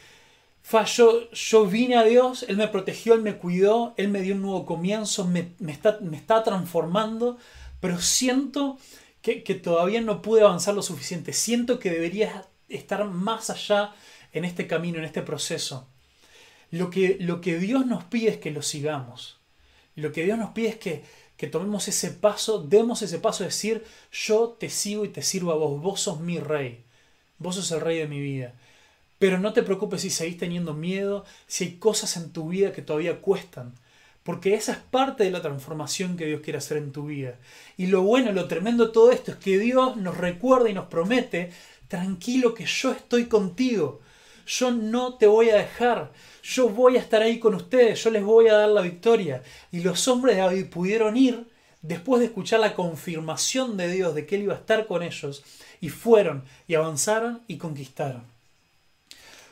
Fa, 0.63 0.85
yo, 0.85 1.67
vine 1.67 1.97
a 1.97 2.05
Dios, 2.05 2.45
Él 2.49 2.59
me 2.59 2.69
protegió, 2.69 3.15
Él 3.15 3.23
me 3.23 3.39
cuidó, 3.39 3.95
Él 3.97 4.09
me 4.09 4.21
dio 4.21 4.35
un 4.35 4.43
nuevo 4.43 4.67
comienzo, 4.67 5.27
me, 5.27 5.53
está, 5.69 5.99
me 6.03 6.19
está, 6.19 6.43
transformando, 6.43 7.39
pero 7.81 7.99
siento 7.99 8.79
que, 9.23 9.43
que, 9.43 9.55
todavía 9.55 10.03
no 10.03 10.21
pude 10.21 10.43
avanzar 10.43 10.75
lo 10.75 10.83
suficiente. 10.83 11.33
Siento 11.33 11.79
que 11.79 11.91
debería 11.91 12.47
estar 12.77 13.05
más 13.05 13.51
allá 13.51 13.95
en 14.33 14.45
este 14.45 14.67
camino, 14.67 14.99
en 14.99 15.05
este 15.05 15.23
proceso. 15.23 15.89
Lo 16.71 16.91
que, 16.91 17.19
lo 17.21 17.41
que 17.41 17.59
Dios 17.59 17.87
nos 17.87 18.05
pide 18.05 18.31
es 18.31 18.37
que 18.39 18.51
lo 18.51 18.63
sigamos. 18.63 19.39
Lo 19.95 20.11
que 20.11 20.25
Dios 20.25 20.39
nos 20.39 20.51
pide 20.51 20.69
es 20.69 20.77
que, 20.77 21.05
que 21.37 21.47
tomemos 21.47 21.87
ese 21.89 22.11
paso, 22.11 22.63
demos 22.63 23.03
ese 23.03 23.19
paso 23.19 23.45
de 23.45 23.51
decir, 23.51 23.85
yo 24.11 24.57
te 24.59 24.71
sigo 24.71 25.05
y 25.05 25.09
te 25.09 25.23
sirvo 25.23 25.53
a 25.53 25.57
vos, 25.57 25.81
vos 25.83 26.01
sos 26.01 26.21
mi 26.21 26.39
rey, 26.39 26.83
vos 27.39 27.57
sos 27.57 27.71
el 27.73 27.81
rey 27.81 27.99
de 27.99 28.09
mi 28.09 28.21
vida. 28.21 28.55
Pero 29.19 29.39
no 29.39 29.53
te 29.53 29.63
preocupes 29.63 30.01
si 30.01 30.11
seguís 30.11 30.39
teniendo 30.39 30.73
miedo, 30.73 31.25
si 31.47 31.65
hay 31.65 31.73
cosas 31.77 32.17
en 32.17 32.33
tu 32.33 32.49
vida 32.49 32.73
que 32.73 32.83
todavía 32.83 33.21
cuestan, 33.21 33.75
porque 34.23 34.55
esa 34.55 34.73
es 34.73 34.79
parte 34.79 35.25
de 35.25 35.31
la 35.31 35.43
transformación 35.43 36.17
que 36.17 36.27
Dios 36.27 36.41
quiere 36.43 36.59
hacer 36.59 36.77
en 36.79 36.93
tu 36.93 37.07
vida. 37.07 37.39
Y 37.77 37.89
lo 37.89 38.03
bueno, 38.03 38.33
lo 38.33 38.49
tremendo 38.49 38.87
de 38.87 38.93
todo 38.93 39.11
esto 39.11 39.33
es 39.33 39.37
que 39.37 39.59
Dios 39.59 39.97
nos 39.97 40.17
recuerda 40.17 40.71
y 40.71 40.75
nos 40.75 40.87
promete 40.87 41.51
tranquilo 41.89 42.55
que 42.55 42.67
yo 42.67 42.93
estoy 42.93 43.27
contigo. 43.27 44.01
Yo 44.47 44.71
no 44.71 45.15
te 45.15 45.27
voy 45.27 45.51
a 45.51 45.57
dejar. 45.57 46.13
Yo 46.43 46.69
voy 46.69 46.97
a 46.97 47.01
estar 47.01 47.23
ahí 47.23 47.39
con 47.39 47.55
ustedes. 47.55 48.03
Yo 48.03 48.11
les 48.11 48.23
voy 48.23 48.49
a 48.49 48.55
dar 48.55 48.69
la 48.69 48.81
victoria. 48.81 49.43
Y 49.71 49.81
los 49.81 50.09
hombres 50.09 50.37
de 50.37 50.43
David 50.43 50.67
pudieron 50.67 51.17
ir 51.17 51.47
después 51.81 52.21
de 52.21 52.27
escuchar 52.27 52.61
la 52.61 52.75
confirmación 52.75 53.77
de 53.77 53.91
Dios 53.91 54.15
de 54.15 54.27
que 54.27 54.37
Él 54.37 54.43
iba 54.43 54.55
a 54.55 54.59
estar 54.59 54.87
con 54.87 55.03
ellos. 55.03 55.43
Y 55.81 55.89
fueron 55.89 56.45
y 56.67 56.75
avanzaron 56.75 57.43
y 57.47 57.57
conquistaron. 57.57 58.25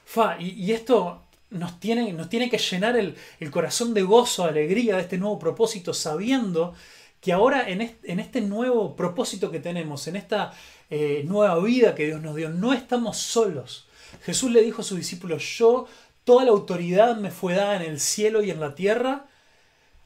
Fa, 0.04 0.40
y, 0.40 0.72
esto 0.72 1.22
nos 1.50 1.78
tiene, 1.78 2.12
nos 2.12 2.28
tiene 2.28 2.50
que 2.50 2.58
llenar 2.58 2.96
el, 2.96 3.16
corazón 3.50 3.94
de 3.94 4.02
gozo, 4.02 4.44
alegría 4.44 4.96
de 4.96 5.02
este 5.02 5.18
nuevo 5.18 5.38
propósito, 5.38 5.94
sabiendo 5.94 6.74
que 7.20 7.32
ahora 7.32 7.68
en 7.68 8.18
este 8.18 8.40
nuevo 8.40 8.96
propósito 8.96 9.50
que 9.50 9.60
tenemos, 9.60 10.08
en 10.08 10.16
esta 10.16 10.52
eh, 10.90 11.22
nueva 11.24 11.58
vida 11.60 11.94
que 11.94 12.06
Dios 12.06 12.20
nos 12.20 12.34
dio. 12.34 12.50
No 12.50 12.72
estamos 12.72 13.16
solos. 13.16 13.86
Jesús 14.22 14.50
le 14.50 14.62
dijo 14.62 14.82
a 14.82 14.84
sus 14.84 14.98
discípulos, 14.98 15.42
yo, 15.56 15.86
toda 16.24 16.44
la 16.44 16.50
autoridad 16.50 17.16
me 17.16 17.30
fue 17.30 17.54
dada 17.54 17.76
en 17.76 17.82
el 17.82 18.00
cielo 18.00 18.42
y 18.42 18.50
en 18.50 18.60
la 18.60 18.74
tierra, 18.74 19.26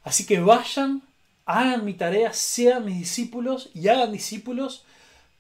así 0.03 0.27
que 0.27 0.41
vayan, 0.41 1.03
hagan 1.47 1.85
mi 1.85 1.95
tarea, 1.95 2.33
sean 2.33 2.85
mis 2.85 2.99
discípulos 2.99 3.71
y 3.75 3.89
hagan 3.89 4.13
discípulos, 4.13 4.85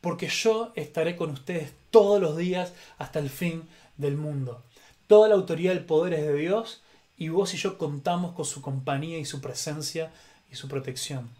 porque 0.00 0.28
yo 0.28 0.72
estaré 0.76 1.16
con 1.16 1.30
ustedes 1.30 1.72
todos 1.90 2.20
los 2.20 2.36
días 2.36 2.72
hasta 2.98 3.18
el 3.18 3.30
fin 3.30 3.62
del 3.96 4.16
mundo. 4.16 4.62
Toda 5.06 5.28
la 5.28 5.34
autoridad 5.34 5.74
del 5.74 5.84
poder 5.84 6.14
es 6.14 6.26
de 6.26 6.34
Dios 6.34 6.82
y 7.16 7.28
vos 7.28 7.54
y 7.54 7.58
yo 7.58 7.78
contamos 7.78 8.32
con 8.34 8.44
su 8.44 8.60
compañía 8.62 9.18
y 9.18 9.24
su 9.24 9.40
presencia 9.40 10.10
y 10.50 10.56
su 10.56 10.68
protección. 10.68 11.30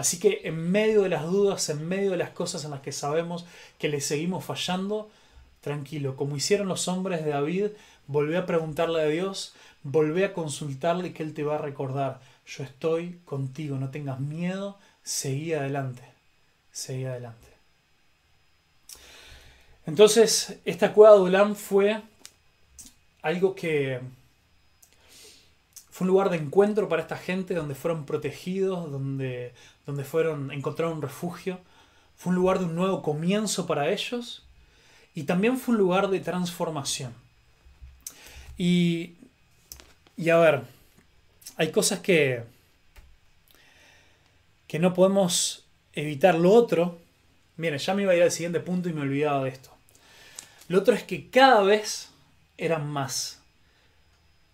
Así 0.00 0.18
que 0.18 0.40
en 0.44 0.70
medio 0.72 1.02
de 1.02 1.10
las 1.10 1.24
dudas, 1.24 1.68
en 1.68 1.86
medio 1.86 2.12
de 2.12 2.16
las 2.16 2.30
cosas 2.30 2.64
en 2.64 2.70
las 2.70 2.80
que 2.80 2.90
sabemos 2.90 3.44
que 3.78 3.90
le 3.90 4.00
seguimos 4.00 4.42
fallando, 4.42 5.10
tranquilo, 5.60 6.16
como 6.16 6.38
hicieron 6.38 6.68
los 6.68 6.88
hombres 6.88 7.22
de 7.22 7.32
David, 7.32 7.66
volvé 8.06 8.38
a 8.38 8.46
preguntarle 8.46 9.02
a 9.02 9.04
Dios, 9.04 9.52
volvé 9.82 10.24
a 10.24 10.32
consultarle 10.32 11.12
que 11.12 11.22
Él 11.22 11.34
te 11.34 11.42
va 11.42 11.56
a 11.56 11.58
recordar, 11.58 12.22
yo 12.46 12.64
estoy 12.64 13.20
contigo, 13.26 13.76
no 13.76 13.90
tengas 13.90 14.20
miedo, 14.20 14.78
seguí 15.02 15.52
adelante, 15.52 16.02
seguí 16.72 17.04
adelante. 17.04 17.48
Entonces, 19.84 20.60
esta 20.64 20.94
cueva 20.94 21.16
de 21.16 21.20
Ulam 21.20 21.54
fue 21.54 22.00
algo 23.20 23.54
que 23.54 24.00
fue 26.00 26.06
un 26.06 26.14
lugar 26.14 26.30
de 26.30 26.38
encuentro 26.38 26.88
para 26.88 27.02
esta 27.02 27.18
gente 27.18 27.52
donde 27.52 27.74
fueron 27.74 28.06
protegidos, 28.06 28.90
donde, 28.90 29.52
donde 29.84 30.02
fueron, 30.02 30.50
encontraron 30.50 31.02
refugio. 31.02 31.60
Fue 32.16 32.30
un 32.30 32.36
lugar 32.36 32.58
de 32.58 32.64
un 32.64 32.74
nuevo 32.74 33.02
comienzo 33.02 33.66
para 33.66 33.90
ellos 33.90 34.42
y 35.14 35.24
también 35.24 35.58
fue 35.58 35.74
un 35.74 35.78
lugar 35.78 36.08
de 36.08 36.20
transformación. 36.20 37.12
Y, 38.56 39.16
y 40.16 40.30
a 40.30 40.38
ver, 40.38 40.62
hay 41.56 41.70
cosas 41.70 41.98
que, 41.98 42.44
que 44.68 44.78
no 44.78 44.94
podemos 44.94 45.66
evitar. 45.92 46.34
Lo 46.34 46.50
otro, 46.50 46.98
miren, 47.58 47.78
ya 47.78 47.92
me 47.92 48.04
iba 48.04 48.12
a 48.12 48.16
ir 48.16 48.22
al 48.22 48.32
siguiente 48.32 48.60
punto 48.60 48.88
y 48.88 48.94
me 48.94 49.02
olvidaba 49.02 49.44
de 49.44 49.50
esto. 49.50 49.68
Lo 50.68 50.78
otro 50.78 50.94
es 50.94 51.02
que 51.02 51.28
cada 51.28 51.60
vez 51.62 52.08
eran 52.56 52.88
más. 52.88 53.42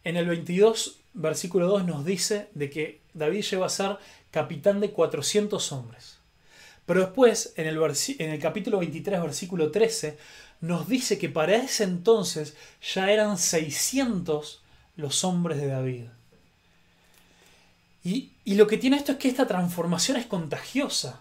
En 0.03 0.17
el 0.17 0.27
22, 0.27 1.03
versículo 1.17 1.67
2 1.67 1.87
nos 1.87 2.05
dice 2.05 2.49
de 2.55 2.71
que 2.71 3.01
David 3.15 3.43
llegó 3.43 3.65
a 3.65 3.71
ser 3.71 3.97
capitán 4.31 4.81
de 4.81 4.91
400 4.91 5.73
hombres. 5.73 6.19
Pero 6.85 7.01
después, 7.01 7.53
en 7.57 7.67
el, 7.67 7.79
en 7.79 8.31
el 8.31 8.39
capítulo 8.39 8.79
23, 8.79 9.21
versículo 9.21 9.71
13, 9.73 10.17
nos 10.61 10.89
dice 10.89 11.19
que 11.19 11.29
para 11.29 11.57
ese 11.57 11.85
entonces 11.85 12.55
ya 12.95 13.11
eran 13.11 13.39
600 13.39 14.63
los 14.97 15.25
hombres 15.25 15.59
de 15.59 15.67
David. 15.67 16.05
Y, 18.05 18.31
y, 18.45 18.55
lo 18.55 18.69
que 18.69 18.79
tiene 18.79 18.97
esto 18.97 19.13
es 19.13 19.19
que 19.19 19.29
esta 19.29 19.49
transformación 19.49 20.17
es 20.17 20.27
contagiosa. 20.27 21.21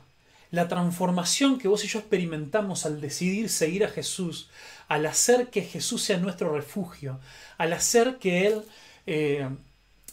La 0.52 0.68
transformación 0.68 1.58
que 1.58 1.68
vos 1.68 1.84
y 1.84 1.88
yo 1.88 2.00
experimentamos 2.00 2.86
al 2.86 3.02
decidir 3.02 3.50
seguir 3.50 3.84
a 3.86 3.90
Jesús, 3.90 4.50
al 4.88 5.08
hacer 5.08 5.50
que 5.50 5.64
Jesús 5.64 6.04
sea 6.04 6.18
nuestro 6.18 6.54
refugio, 6.54 7.20
al 7.58 7.74
hacer 7.74 8.18
que 8.20 8.46
Él 8.46 8.62
eh, 9.08 9.50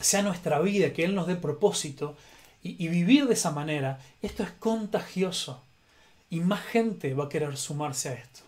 sea 0.03 0.23
nuestra 0.23 0.61
vida, 0.61 0.93
que 0.93 1.05
Él 1.05 1.15
nos 1.15 1.27
dé 1.27 1.37
propósito, 1.37 2.17
y, 2.65 2.87
vivir 2.89 3.27
de 3.27 3.35
esa 3.35 3.51
manera, 3.51 3.99
esto 4.23 4.45
es 4.45 4.51
contagioso. 4.53 5.63
Y 6.31 6.41
más 6.41 6.63
gente 6.63 7.13
va 7.13 7.25
a 7.25 7.29
querer 7.29 7.57
sumarse 7.57 8.11
a 8.11 8.13
esto. 8.13 8.41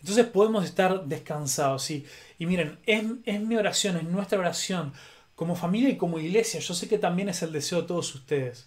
Entonces 0.00 0.26
podemos 0.26 0.64
estar 0.64 1.04
descansados. 1.06 1.90
Y, 1.90 2.06
y 2.38 2.46
miren, 2.46 2.78
es, 2.86 3.04
es, 3.24 3.40
mi 3.40 3.56
oración, 3.56 3.96
es 3.96 4.04
nuestra 4.04 4.38
oración, 4.38 4.92
como 5.34 5.56
familia 5.56 5.88
y 5.88 5.96
como 5.96 6.20
iglesia, 6.20 6.60
yo 6.60 6.74
sé 6.74 6.86
que 6.86 6.98
también 6.98 7.30
es 7.30 7.42
el 7.42 7.50
deseo 7.50 7.80
de 7.80 7.88
todos 7.88 8.14
ustedes, 8.14 8.66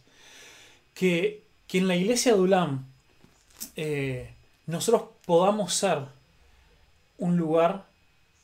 que, 0.96 1.44
que 1.68 1.78
en 1.78 1.88
la 1.88 1.96
iglesia 1.96 2.34
de 2.34 2.40
Ulam 2.40 2.88
eh, 3.76 4.34
nosotros 4.66 5.04
podamos 5.26 5.74
ser 5.74 6.00
un 7.20 7.38
lugar 7.38 7.86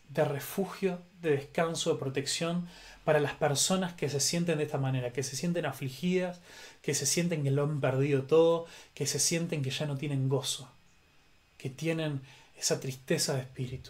de 0.09 0.25
refugio, 0.25 0.99
de 1.21 1.31
descanso, 1.31 1.91
de 1.91 1.99
protección 1.99 2.69
para 3.09 3.19
las 3.19 3.33
personas 3.33 3.93
que 3.93 4.07
se 4.07 4.19
sienten 4.19 4.59
de 4.59 4.65
esta 4.65 4.77
manera, 4.77 5.11
que 5.11 5.23
se 5.23 5.35
sienten 5.35 5.65
afligidas, 5.65 6.41
que 6.83 6.93
se 6.93 7.07
sienten 7.07 7.41
que 7.41 7.49
lo 7.49 7.63
han 7.63 7.81
perdido 7.81 8.21
todo, 8.21 8.67
que 8.93 9.07
se 9.07 9.17
sienten 9.17 9.63
que 9.63 9.71
ya 9.71 9.87
no 9.87 9.97
tienen 9.97 10.29
gozo, 10.29 10.69
que 11.57 11.71
tienen 11.71 12.21
esa 12.55 12.79
tristeza 12.79 13.33
de 13.33 13.39
espíritu. 13.39 13.89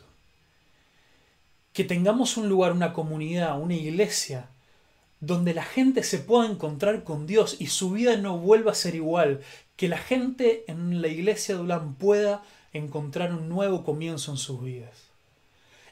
Que 1.73 1.84
tengamos 1.84 2.38
un 2.38 2.47
lugar, 2.47 2.71
una 2.71 2.93
comunidad, 2.93 3.60
una 3.60 3.75
iglesia, 3.75 4.47
donde 5.19 5.53
la 5.53 5.63
gente 5.63 6.03
se 6.03 6.19
pueda 6.19 6.49
encontrar 6.49 7.03
con 7.03 7.27
Dios 7.27 7.58
y 7.60 7.67
su 7.67 7.91
vida 7.91 8.15
no 8.15 8.38
vuelva 8.38 8.71
a 8.71 8.75
ser 8.75 8.95
igual, 8.95 9.41
que 9.75 9.89
la 9.89 9.97
gente 9.97 10.63
en 10.69 11.01
la 11.01 11.10
iglesia 11.10 11.55
de 11.55 11.62
Ulam 11.63 11.95
pueda 11.95 12.41
encontrar 12.71 13.34
un 13.34 13.49
nuevo 13.49 13.84
comienzo 13.84 14.32
en 14.32 14.38
sus 14.38 14.63
vidas. 14.63 15.10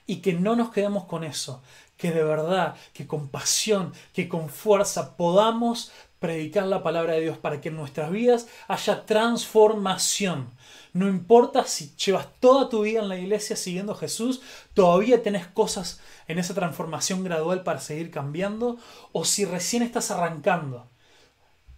Y 0.09 0.21
que 0.21 0.31
no 0.31 0.55
nos 0.55 0.71
quedemos 0.71 1.03
con 1.03 1.25
eso, 1.25 1.61
que 1.97 2.11
de 2.11 2.23
verdad, 2.23 2.75
que 2.93 3.07
con 3.07 3.29
pasión, 3.29 3.93
que 4.13 4.29
con 4.29 4.49
fuerza 4.49 5.17
podamos 5.17 5.91
predicar 6.19 6.65
la 6.65 6.83
palabra 6.83 7.13
de 7.13 7.21
Dios 7.21 7.37
para 7.37 7.61
que 7.61 7.69
en 7.69 7.75
nuestras 7.75 8.11
vidas 8.11 8.47
haya 8.67 9.05
transformación. 9.05 10.49
No 10.93 11.07
importa 11.07 11.65
si 11.65 11.95
llevas 11.95 12.27
toda 12.39 12.69
tu 12.69 12.81
vida 12.81 13.01
en 13.01 13.09
la 13.09 13.17
iglesia 13.17 13.55
siguiendo 13.55 13.93
a 13.93 13.97
Jesús, 13.97 14.41
todavía 14.73 15.21
tenés 15.21 15.45
cosas 15.47 15.99
en 16.27 16.39
esa 16.39 16.53
transformación 16.53 17.23
gradual 17.23 17.63
para 17.63 17.79
seguir 17.79 18.09
cambiando, 18.09 18.77
o 19.11 19.25
si 19.25 19.45
recién 19.45 19.83
estás 19.83 20.09
arrancando 20.09 20.87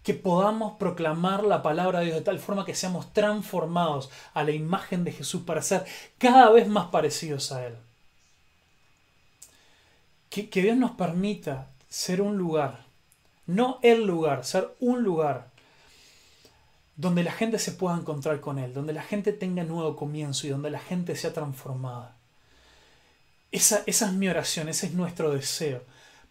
que 0.02 0.14
podamos 0.14 0.78
proclamar 0.78 1.44
la 1.44 1.62
palabra 1.62 2.00
de 2.00 2.06
Dios 2.06 2.16
de 2.16 2.24
tal 2.24 2.38
forma 2.38 2.64
que 2.64 2.74
seamos 2.74 3.12
transformados 3.12 4.08
a 4.32 4.44
la 4.44 4.52
imagen 4.52 5.04
de 5.04 5.12
Jesús 5.12 5.42
para 5.42 5.60
ser 5.60 5.84
cada 6.16 6.50
vez 6.50 6.66
más 6.68 6.86
parecidos 6.86 7.52
a 7.52 7.66
Él. 7.66 7.76
Que, 10.30 10.48
Dios 10.62 10.76
nos 10.76 10.92
permita 10.92 11.68
ser 11.88 12.22
un 12.22 12.38
lugar, 12.38 12.86
no 13.46 13.78
el 13.82 14.06
lugar, 14.06 14.44
ser 14.44 14.74
un 14.80 15.02
lugar 15.02 15.50
donde 16.96 17.24
la 17.24 17.32
gente 17.32 17.58
se 17.58 17.72
pueda 17.72 17.96
encontrar 17.96 18.40
con 18.40 18.58
Él, 18.58 18.72
donde 18.72 18.92
la 18.92 19.02
gente 19.02 19.32
tenga 19.32 19.64
nuevo 19.64 19.96
comienzo 19.96 20.46
y 20.46 20.50
donde 20.50 20.70
la 20.70 20.78
gente 20.78 21.16
sea 21.16 21.32
transformada. 21.32 22.16
Esa, 23.50 23.82
esa 23.86 24.06
es 24.06 24.12
mi 24.12 24.28
oración, 24.28 24.68
ese 24.68 24.86
es 24.86 24.94
nuestro 24.94 25.32
deseo. 25.32 25.82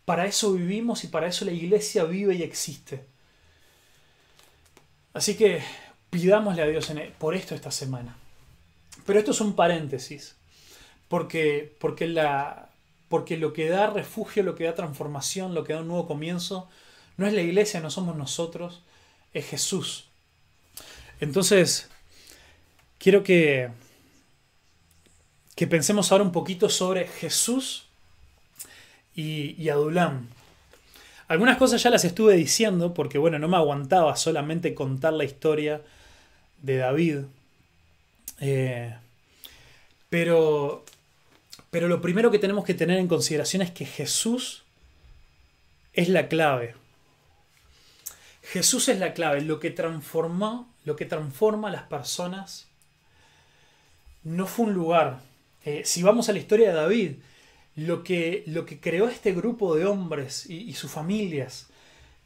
Para 0.05 0.25
eso 0.25 0.53
vivimos 0.53 1.03
y 1.03 1.07
para 1.07 1.27
eso 1.27 1.43
la 1.45 1.51
iglesia 1.51 2.05
vive 2.05 2.35
y 2.35 2.43
existe. 2.43 3.05
Así 5.13 5.35
que 5.35 5.61
pidámosle 6.09 6.61
a 6.61 6.67
Dios 6.67 6.89
e, 6.89 7.13
por 7.17 7.35
esto 7.35 7.55
esta 7.55 7.71
semana. 7.71 8.15
Pero 9.05 9.19
esto 9.19 9.31
es 9.31 9.41
un 9.41 9.53
paréntesis, 9.53 10.35
porque, 11.07 11.75
porque, 11.79 12.07
la, 12.07 12.68
porque 13.09 13.37
lo 13.37 13.53
que 13.53 13.67
da 13.69 13.89
refugio, 13.89 14.43
lo 14.43 14.55
que 14.55 14.65
da 14.65 14.75
transformación, 14.75 15.53
lo 15.53 15.63
que 15.63 15.73
da 15.73 15.81
un 15.81 15.87
nuevo 15.87 16.07
comienzo, 16.07 16.69
no 17.17 17.27
es 17.27 17.33
la 17.33 17.41
iglesia, 17.41 17.81
no 17.81 17.89
somos 17.89 18.15
nosotros, 18.15 18.81
es 19.33 19.45
Jesús. 19.47 20.05
Entonces, 21.19 21.89
quiero 22.97 23.23
que, 23.23 23.71
que 25.55 25.67
pensemos 25.67 26.11
ahora 26.11 26.23
un 26.23 26.31
poquito 26.31 26.69
sobre 26.69 27.07
Jesús 27.07 27.87
y, 29.15 29.61
y 29.61 29.69
Adulam. 29.69 30.27
Algunas 31.27 31.57
cosas 31.57 31.83
ya 31.83 31.89
las 31.89 32.05
estuve 32.05 32.35
diciendo 32.35 32.93
porque, 32.93 33.17
bueno, 33.17 33.37
no 33.37 33.47
me 33.47 33.57
aguantaba 33.57 34.15
solamente 34.15 34.73
contar 34.73 35.13
la 35.13 35.25
historia 35.25 35.81
de 36.61 36.77
David. 36.77 37.17
Eh, 38.39 38.95
pero, 40.09 40.85
pero 41.71 41.87
lo 41.87 42.01
primero 42.01 42.31
que 42.31 42.39
tenemos 42.39 42.65
que 42.65 42.73
tener 42.73 42.99
en 42.99 43.07
consideración 43.07 43.61
es 43.61 43.71
que 43.71 43.85
Jesús 43.85 44.63
es 45.93 46.09
la 46.09 46.27
clave. 46.27 46.75
Jesús 48.41 48.89
es 48.89 48.99
la 48.99 49.13
clave, 49.13 49.41
lo 49.41 49.59
que 49.59 49.69
transformó, 49.69 50.73
lo 50.83 50.95
que 50.95 51.05
transforma 51.05 51.67
a 51.67 51.71
las 51.71 51.83
personas 51.83 52.67
no 54.23 54.47
fue 54.47 54.65
un 54.65 54.73
lugar. 54.73 55.21
Eh, 55.65 55.83
si 55.85 56.03
vamos 56.03 56.29
a 56.29 56.33
la 56.33 56.39
historia 56.39 56.69
de 56.69 56.75
David, 56.75 57.11
lo 57.75 58.03
que, 58.03 58.43
lo 58.47 58.65
que 58.65 58.79
creó 58.79 59.07
este 59.07 59.33
grupo 59.33 59.75
de 59.75 59.85
hombres 59.85 60.49
y, 60.49 60.73
sus 60.73 60.91
familias, 60.91 61.67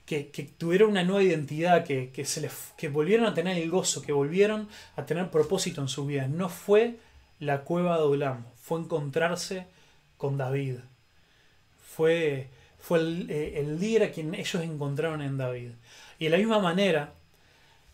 que, 0.06 0.24
tuvieron 0.58 0.92
una 0.92 1.04
nueva 1.04 1.24
identidad, 1.24 1.84
que, 1.84 2.26
se 2.26 2.42
les, 2.42 2.74
que 2.78 2.90
volvieron 2.90 3.26
a 3.26 3.34
tener 3.34 3.58
el 3.58 3.70
gozo, 3.70 4.02
que 4.02 4.12
volvieron 4.12 4.70
a 4.96 5.06
tener 5.06 5.30
propósito 5.30 5.82
en 5.82 5.88
su 5.88 6.06
vida, 6.06 6.28
no 6.28 6.50
fue 6.50 6.98
la 7.40 7.62
cueva 7.62 7.98
de 7.98 8.04
Olam, 8.04 8.46
fue 8.64 8.80
encontrarse 8.80 9.68
con 10.18 10.38
David. 10.38 10.78
Fue, 11.86 12.48
fue 12.80 13.00
el, 13.00 13.30
eh, 13.30 13.60
el 13.60 13.80
líder 13.80 14.04
a 14.04 14.12
quien 14.12 14.34
ellos 14.34 14.64
encontraron 14.64 15.22
en 15.22 15.38
David. 15.38 15.72
Y 16.18 16.26
de 16.26 16.30
la 16.30 16.38
misma 16.38 16.60
manera, 16.60 17.14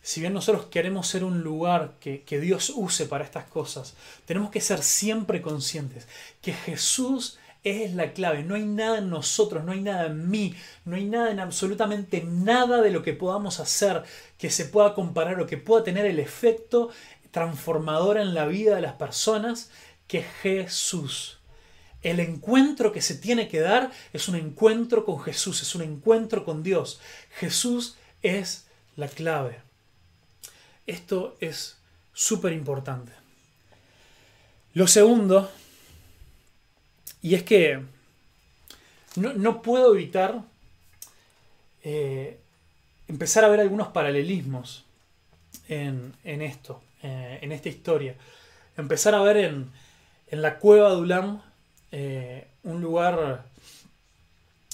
si 0.04 0.22
bien 0.22 0.34
nosotros 0.34 0.68
queremos 0.68 1.08
ser 1.08 1.24
un 1.24 1.42
lugar 1.42 1.96
que, 2.00 2.22
que, 2.22 2.40
Dios 2.40 2.72
use 2.76 3.08
para 3.08 3.24
estas 3.24 3.46
cosas, 3.46 3.96
tenemos 4.26 4.52
que 4.52 4.62
ser 4.62 4.84
siempre 4.84 5.42
conscientes 5.42 6.08
que 6.40 6.54
Jesús 6.54 7.40
es 7.64 7.96
la 7.96 8.14
clave. 8.14 8.44
No 8.44 8.54
hay 8.54 8.64
nada 8.64 9.00
en 9.00 9.10
nosotros, 9.10 9.64
no 9.64 9.72
hay 9.72 9.82
nada 9.82 10.06
en 10.06 10.30
mí, 10.30 10.54
no 10.86 10.98
hay 10.98 11.06
nada 11.06 11.32
en 11.32 11.40
absolutamente 11.40 12.24
nada 12.24 12.84
de 12.84 12.92
lo 12.92 13.02
que 13.02 13.14
podamos 13.14 13.60
hacer 13.60 14.04
que 14.38 14.52
se 14.52 14.66
pueda 14.66 14.94
comparar 14.94 15.42
o 15.42 15.48
que 15.48 15.58
pueda 15.58 15.84
tener 15.84 16.06
el 16.06 16.20
efecto 16.20 16.90
transformador 17.32 18.18
en 18.18 18.34
la 18.36 18.46
vida 18.46 18.76
de 18.76 18.82
las 18.82 18.94
personas 18.94 19.72
que 20.10 20.24
Jesús. 20.24 21.38
El 22.02 22.20
encuentro 22.20 22.92
que 22.92 23.02
se 23.02 23.16
tiene 23.16 23.48
que 23.48 23.60
dar 23.60 23.92
es 24.12 24.28
un 24.28 24.36
encuentro 24.36 25.06
con 25.06 25.22
Jesús, 25.22 25.62
es 25.62 25.76
un 25.76 25.84
encuentro 25.84 26.44
con 26.44 26.64
Dios. 26.64 27.00
Jesús 27.38 27.96
es 28.22 28.66
la 28.98 29.08
clave. 29.08 29.60
Esto 30.88 31.38
es 31.40 31.78
súper 32.14 32.52
importante. 32.54 33.12
Lo 34.74 34.88
segundo 34.88 35.52
y 37.22 37.36
es 37.36 37.44
que 37.44 37.82
no, 39.16 39.62
puedo 39.62 39.94
evitar 39.94 40.42
eh, 41.84 42.40
empezar 43.08 43.44
a 43.44 43.50
ver 43.50 43.60
algunos 43.60 43.90
paralelismos 43.90 44.86
en, 45.68 46.16
esto, 46.24 46.82
eh, 47.04 47.40
en 47.42 47.52
esta 47.52 47.70
historia. 47.70 48.16
Empezar 48.78 49.14
a 49.14 49.22
ver 49.22 49.38
en, 49.38 49.70
la 50.32 50.60
cueva 50.60 50.92
de 50.92 50.98
Ulam 50.98 51.42
eh, 51.92 52.48
un 52.64 52.82
lugar 52.82 53.46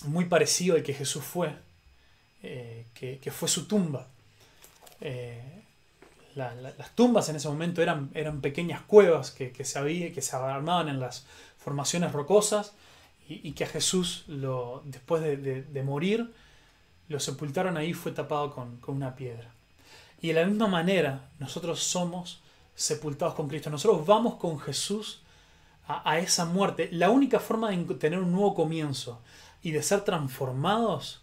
muy 0.04 0.26
parecido 0.26 0.76
al 0.76 0.84
que 0.84 0.94
Jesús 0.94 1.24
fue, 1.24 1.54
que, 2.42 3.32
fue 3.32 3.48
su 3.48 3.68
tumba. 3.68 4.08
las 6.36 6.96
tumbas 6.96 7.30
en 7.30 7.38
ese 7.38 7.48
momento 7.48 7.82
eran, 7.82 8.42
pequeñas 8.42 8.82
cuevas 8.82 9.32
que, 9.32 9.66
se 9.66 9.80
había, 9.80 10.14
que 10.14 10.22
se 10.22 10.36
armaban 10.36 10.90
en 10.90 11.00
las 11.00 11.26
formaciones 11.58 12.12
rocosas 12.12 12.74
y, 13.28 13.54
que 13.54 13.64
a 13.64 13.68
Jesús, 13.68 14.26
después 14.84 15.22
de, 15.24 15.84
morir, 15.84 16.32
lo 17.08 17.20
sepultaron 17.20 17.78
ahí 17.78 17.94
fue 17.94 18.12
tapado 18.12 18.54
con, 18.54 18.80
una 18.88 19.16
piedra. 19.16 19.50
Y 20.22 20.28
de 20.30 20.34
la 20.34 20.46
misma 20.46 20.68
manera, 20.68 21.30
nosotros 21.40 21.82
somos 21.82 22.42
sepultados 22.76 23.36
con 23.36 23.48
Cristo. 23.48 23.70
Nosotros 23.70 24.06
vamos 24.06 24.36
con 24.36 24.60
Jesús 24.60 25.22
a, 25.88 26.20
esa 26.20 26.46
muerte. 26.46 26.90
La 26.92 27.10
única 27.10 27.40
forma 27.40 27.70
de 27.70 27.78
tener 27.96 28.20
un 28.20 28.32
nuevo 28.32 28.56
comienzo 28.56 29.22
y 29.62 29.72
de 29.72 29.84
ser 29.84 30.02
transformados 30.02 31.22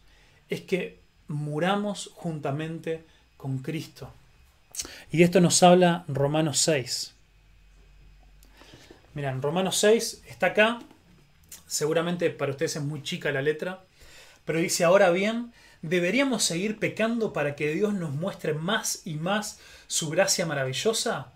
es 0.48 0.60
que 0.62 1.00
muramos 1.28 2.10
juntamente 2.14 3.04
con 3.36 3.58
Cristo. 3.58 4.12
Y 5.10 5.22
esto 5.22 5.40
nos 5.40 5.62
habla 5.62 6.04
Romanos 6.08 6.58
6. 6.60 7.14
Mira, 9.14 9.30
en 9.30 9.42
Romanos 9.42 9.76
6 9.78 10.22
está 10.28 10.46
acá, 10.46 10.80
seguramente 11.66 12.30
para 12.30 12.52
ustedes 12.52 12.76
es 12.76 12.82
muy 12.82 13.02
chica 13.02 13.30
la 13.30 13.42
letra, 13.42 13.84
pero 14.44 14.58
dice, 14.58 14.84
ahora 14.84 15.10
bien, 15.10 15.52
¿deberíamos 15.82 16.44
seguir 16.44 16.78
pecando 16.78 17.32
para 17.32 17.54
que 17.54 17.72
Dios 17.72 17.92
nos 17.94 18.10
muestre 18.10 18.54
más 18.54 19.02
y 19.04 19.14
más 19.14 19.60
su 19.86 20.08
gracia 20.08 20.46
maravillosa? 20.46 21.32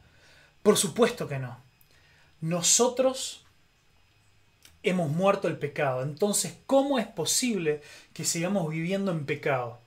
Por 0.62 0.77
supuesto 0.77 1.29
que 1.29 1.39
no. 1.39 1.65
Nosotros 2.40 3.44
hemos 4.83 5.11
muerto 5.11 5.49
el 5.49 5.59
pecado, 5.59 6.03
entonces 6.03 6.55
¿cómo 6.66 6.99
es 6.99 7.07
posible 7.07 7.83
que 8.12 8.25
sigamos 8.25 8.70
viviendo 8.70 9.11
en 9.11 9.27
pecado? 9.27 9.79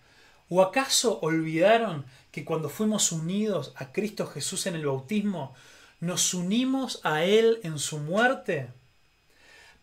¿O 0.49 0.62
acaso 0.62 1.19
olvidaron 1.21 2.05
que 2.31 2.43
cuando 2.43 2.69
fuimos 2.69 3.12
unidos 3.12 3.71
a 3.75 3.91
Cristo 3.91 4.25
Jesús 4.25 4.65
en 4.65 4.75
el 4.75 4.85
bautismo, 4.85 5.53
nos 5.99 6.33
unimos 6.33 6.99
a 7.03 7.23
Él 7.23 7.59
en 7.63 7.77
su 7.77 7.99
muerte? 7.99 8.67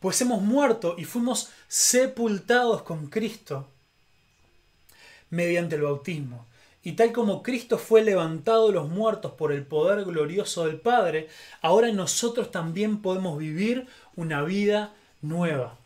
Pues 0.01 0.21
hemos 0.21 0.43
muerto 0.43 0.97
y 0.99 1.05
fuimos 1.05 1.51
sepultados 1.69 2.83
con 2.83 3.07
Cristo 3.07 3.69
mediante 5.31 5.77
el 5.77 5.83
bautismo. 5.83 6.47
Y 6.87 6.93
tal 6.93 7.11
como 7.11 7.43
Cristo 7.43 7.79
fue 7.79 8.05
levantado 8.05 8.69
de 8.69 8.75
los 8.75 8.89
muertos 8.89 9.33
por 9.33 9.51
el 9.51 9.67
poder 9.67 10.05
glorioso 10.05 10.69
del 10.69 10.79
Padre, 10.79 11.27
ahora 11.61 11.91
nosotros 11.91 12.53
también 12.53 13.03
podemos 13.03 13.41
vivir 13.41 13.89
una 14.15 14.45
vida 14.45 14.95
nueva. 15.21 15.77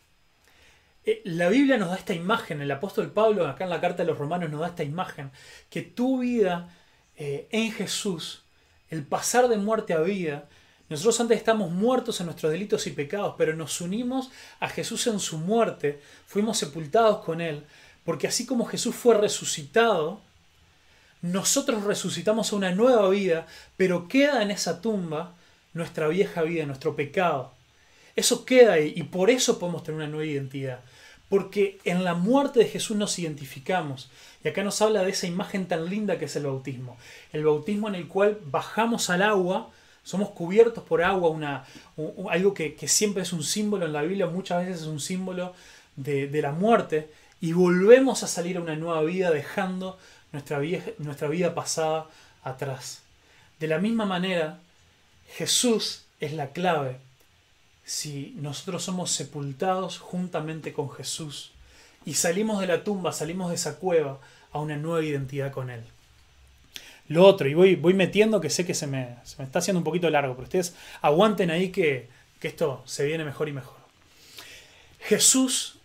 Eh, 1.03 1.23
la 1.25 1.49
Biblia 1.49 1.79
nos 1.79 1.89
da 1.89 1.95
esta 1.95 2.13
imagen, 2.13 2.61
el 2.61 2.69
apóstol 2.69 3.11
Pablo 3.11 3.47
acá 3.47 3.63
en 3.63 3.71
la 3.71 3.81
carta 3.81 4.03
de 4.03 4.09
los 4.09 4.19
romanos 4.19 4.51
nos 4.51 4.59
da 4.59 4.67
esta 4.67 4.83
imagen, 4.83 5.31
que 5.71 5.81
tu 5.81 6.19
vida 6.19 6.69
eh, 7.15 7.47
en 7.49 7.71
Jesús, 7.71 8.43
el 8.91 9.03
pasar 9.03 9.47
de 9.47 9.57
muerte 9.57 9.93
a 9.93 10.01
vida, 10.01 10.49
nosotros 10.87 11.19
antes 11.19 11.39
estamos 11.39 11.71
muertos 11.71 12.19
en 12.19 12.27
nuestros 12.27 12.51
delitos 12.51 12.85
y 12.85 12.91
pecados, 12.91 13.33
pero 13.39 13.55
nos 13.55 13.81
unimos 13.81 14.29
a 14.59 14.69
Jesús 14.69 15.07
en 15.07 15.19
su 15.19 15.39
muerte, 15.39 15.99
fuimos 16.27 16.59
sepultados 16.59 17.25
con 17.25 17.41
Él, 17.41 17.63
porque 18.05 18.27
así 18.27 18.45
como 18.45 18.65
Jesús 18.65 18.93
fue 18.93 19.17
resucitado, 19.17 20.21
nosotros 21.21 21.83
resucitamos 21.83 22.51
a 22.51 22.55
una 22.55 22.71
nueva 22.71 23.09
vida, 23.09 23.47
pero 23.77 24.07
queda 24.07 24.41
en 24.41 24.51
esa 24.51 24.81
tumba 24.81 25.35
nuestra 25.73 26.07
vieja 26.07 26.41
vida, 26.41 26.65
nuestro 26.65 26.95
pecado. 26.95 27.53
Eso 28.15 28.45
queda 28.45 28.73
ahí 28.73 28.93
y 28.95 29.03
por 29.03 29.29
eso 29.29 29.59
podemos 29.59 29.83
tener 29.83 30.01
una 30.01 30.07
nueva 30.07 30.25
identidad. 30.25 30.81
Porque 31.29 31.79
en 31.85 32.03
la 32.03 32.13
muerte 32.13 32.59
de 32.59 32.65
Jesús 32.67 32.97
nos 32.97 33.17
identificamos. 33.17 34.09
Y 34.43 34.49
acá 34.49 34.63
nos 34.63 34.81
habla 34.81 35.03
de 35.03 35.11
esa 35.11 35.27
imagen 35.27 35.67
tan 35.67 35.89
linda 35.89 36.19
que 36.19 36.25
es 36.25 36.35
el 36.35 36.43
bautismo. 36.43 36.97
El 37.31 37.45
bautismo 37.45 37.87
en 37.87 37.95
el 37.95 38.07
cual 38.07 38.39
bajamos 38.43 39.09
al 39.09 39.21
agua, 39.21 39.69
somos 40.03 40.29
cubiertos 40.31 40.83
por 40.83 41.03
agua, 41.03 41.65
algo 42.29 42.53
que, 42.53 42.75
siempre 42.87 43.23
es 43.23 43.33
un 43.33 43.43
símbolo 43.43 43.85
en 43.85 43.93
la 43.93 44.01
Biblia, 44.01 44.25
muchas 44.25 44.65
veces 44.65 44.81
es 44.81 44.87
un 44.87 44.99
símbolo 44.99 45.53
de, 45.95 46.41
la 46.41 46.51
muerte, 46.51 47.09
y 47.39 47.53
volvemos 47.53 48.23
a 48.23 48.27
salir 48.27 48.57
a 48.57 48.61
una 48.61 48.75
nueva 48.75 49.03
vida 49.03 49.31
dejando 49.31 49.97
nuestra, 50.31 50.59
nuestra 50.97 51.27
vida 51.27 51.53
pasada 51.53 52.07
atrás. 52.43 53.01
De 53.59 53.67
la 53.67 53.79
misma 53.79 54.05
manera, 54.05 54.59
Jesús 55.35 56.03
es 56.19 56.33
la 56.33 56.51
clave 56.51 56.97
si 57.85 58.33
nosotros 58.37 58.83
somos 58.83 59.11
sepultados 59.11 59.99
juntamente 59.99 60.73
con 60.73 60.89
Jesús 60.91 61.51
y 62.05 62.13
salimos 62.15 62.59
de 62.59 62.67
la 62.67 62.83
tumba, 62.83 63.11
salimos 63.11 63.49
de 63.49 63.55
esa 63.55 63.77
cueva 63.77 64.19
a 64.51 64.59
una 64.59 64.77
nueva 64.77 65.03
identidad 65.03 65.51
con 65.51 65.69
Él. 65.69 65.83
Lo 67.07 67.25
otro, 67.25 67.47
y 67.47 67.53
voy, 67.53 67.75
voy 67.75 67.93
metiendo 67.93 68.39
que 68.39 68.49
sé 68.49 68.65
que 68.65 68.73
se 68.73 68.87
me, 68.87 69.17
está 69.39 69.59
haciendo 69.59 69.79
un 69.79 69.83
poquito 69.83 70.09
largo, 70.09 70.33
pero 70.35 70.45
ustedes 70.45 70.75
aguanten 71.01 71.51
ahí 71.51 71.69
que, 71.69 72.07
que 72.39 72.47
esto 72.47 72.81
se 72.85 73.05
viene 73.05 73.25
mejor 73.25 73.49
y 73.49 73.53
mejor. 73.53 73.77
Jesús 74.99 75.77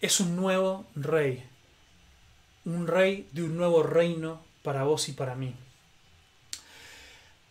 es 0.00 0.20
un 0.20 0.36
nuevo 0.36 0.84
rey, 0.94 1.44
un 2.66 2.86
rey 2.86 3.28
de 3.32 3.44
un 3.44 3.56
nuevo 3.56 3.82
reino 3.82 4.42
para 4.62 4.82
vos 4.82 5.08
y 5.08 5.12
para 5.12 5.34
mí. 5.34 5.54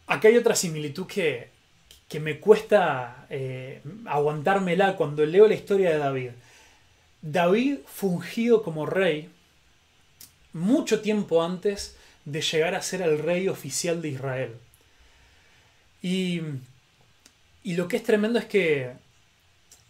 Acá 0.08 0.28
hay 0.28 0.38
otra 0.38 0.56
similitud 0.56 1.08
que, 1.08 1.49
que 2.08 2.19
me 2.19 2.39
cuesta 2.39 3.25
eh, 3.30 3.82
aguantármela 4.06 4.95
cuando 4.95 5.25
leo 5.25 5.47
la 5.47 5.56
historia 5.56 5.91
de 5.91 5.97
David. 5.97 6.32
David 7.21 7.80
fungido 7.88 8.62
como 8.62 8.86
rey 8.86 9.30
mucho 10.54 11.01
tiempo 11.01 11.43
antes 11.43 11.97
de 12.25 12.41
llegar 12.41 12.75
a 12.75 12.82
ser 12.82 13.01
el 13.01 13.19
rey 13.19 13.47
oficial 13.47 14.01
de 14.01 14.10
Israel. 14.10 14.56
Y, 16.01 16.41
lo 17.63 17.88
que 17.88 17.97
es 17.97 18.04
tremendo 18.04 18.38
es 18.38 18.45
que, 18.45 18.91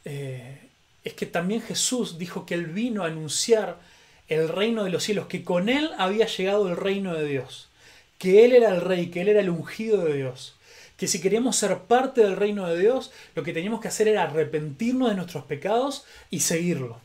eh, 0.05 0.69
es 1.03 1.13
que 1.13 1.25
también 1.25 1.61
Jesús 1.61 2.17
dijo 2.17 2.45
que 2.45 2.53
él 2.53 2.67
vino 2.67 3.03
a 3.03 3.07
anunciar 3.07 3.79
el 4.27 4.49
reino 4.49 4.83
de 4.83 4.89
los 4.89 5.03
cielos, 5.03 5.27
que 5.27 5.43
con 5.43 5.69
él 5.69 5.91
había 5.97 6.25
llegado 6.25 6.67
el 6.69 6.77
reino 6.77 7.13
de 7.13 7.27
Dios, 7.27 7.69
que 8.17 8.45
él 8.45 8.53
era 8.53 8.69
el 8.69 8.81
rey, 8.81 9.07
que 9.07 9.21
él 9.21 9.27
era 9.29 9.41
el 9.41 9.49
ungido 9.49 10.03
de 10.05 10.13
Dios 10.13 10.55
que 10.97 11.07
si 11.07 11.19
queríamos 11.19 11.55
ser 11.55 11.77
parte 11.79 12.21
del 12.21 12.37
reino 12.37 12.67
de 12.67 12.79
Dios, 12.79 13.11
lo 13.35 13.43
que 13.43 13.53
teníamos 13.53 13.81
que 13.81 13.89
hacer 13.89 14.07
era 14.07 14.23
arrepentirnos 14.23 15.09
de 15.09 15.15
nuestros 15.15 15.43
pecados 15.43 16.05
y 16.29 16.39
seguirlo. 16.39 16.99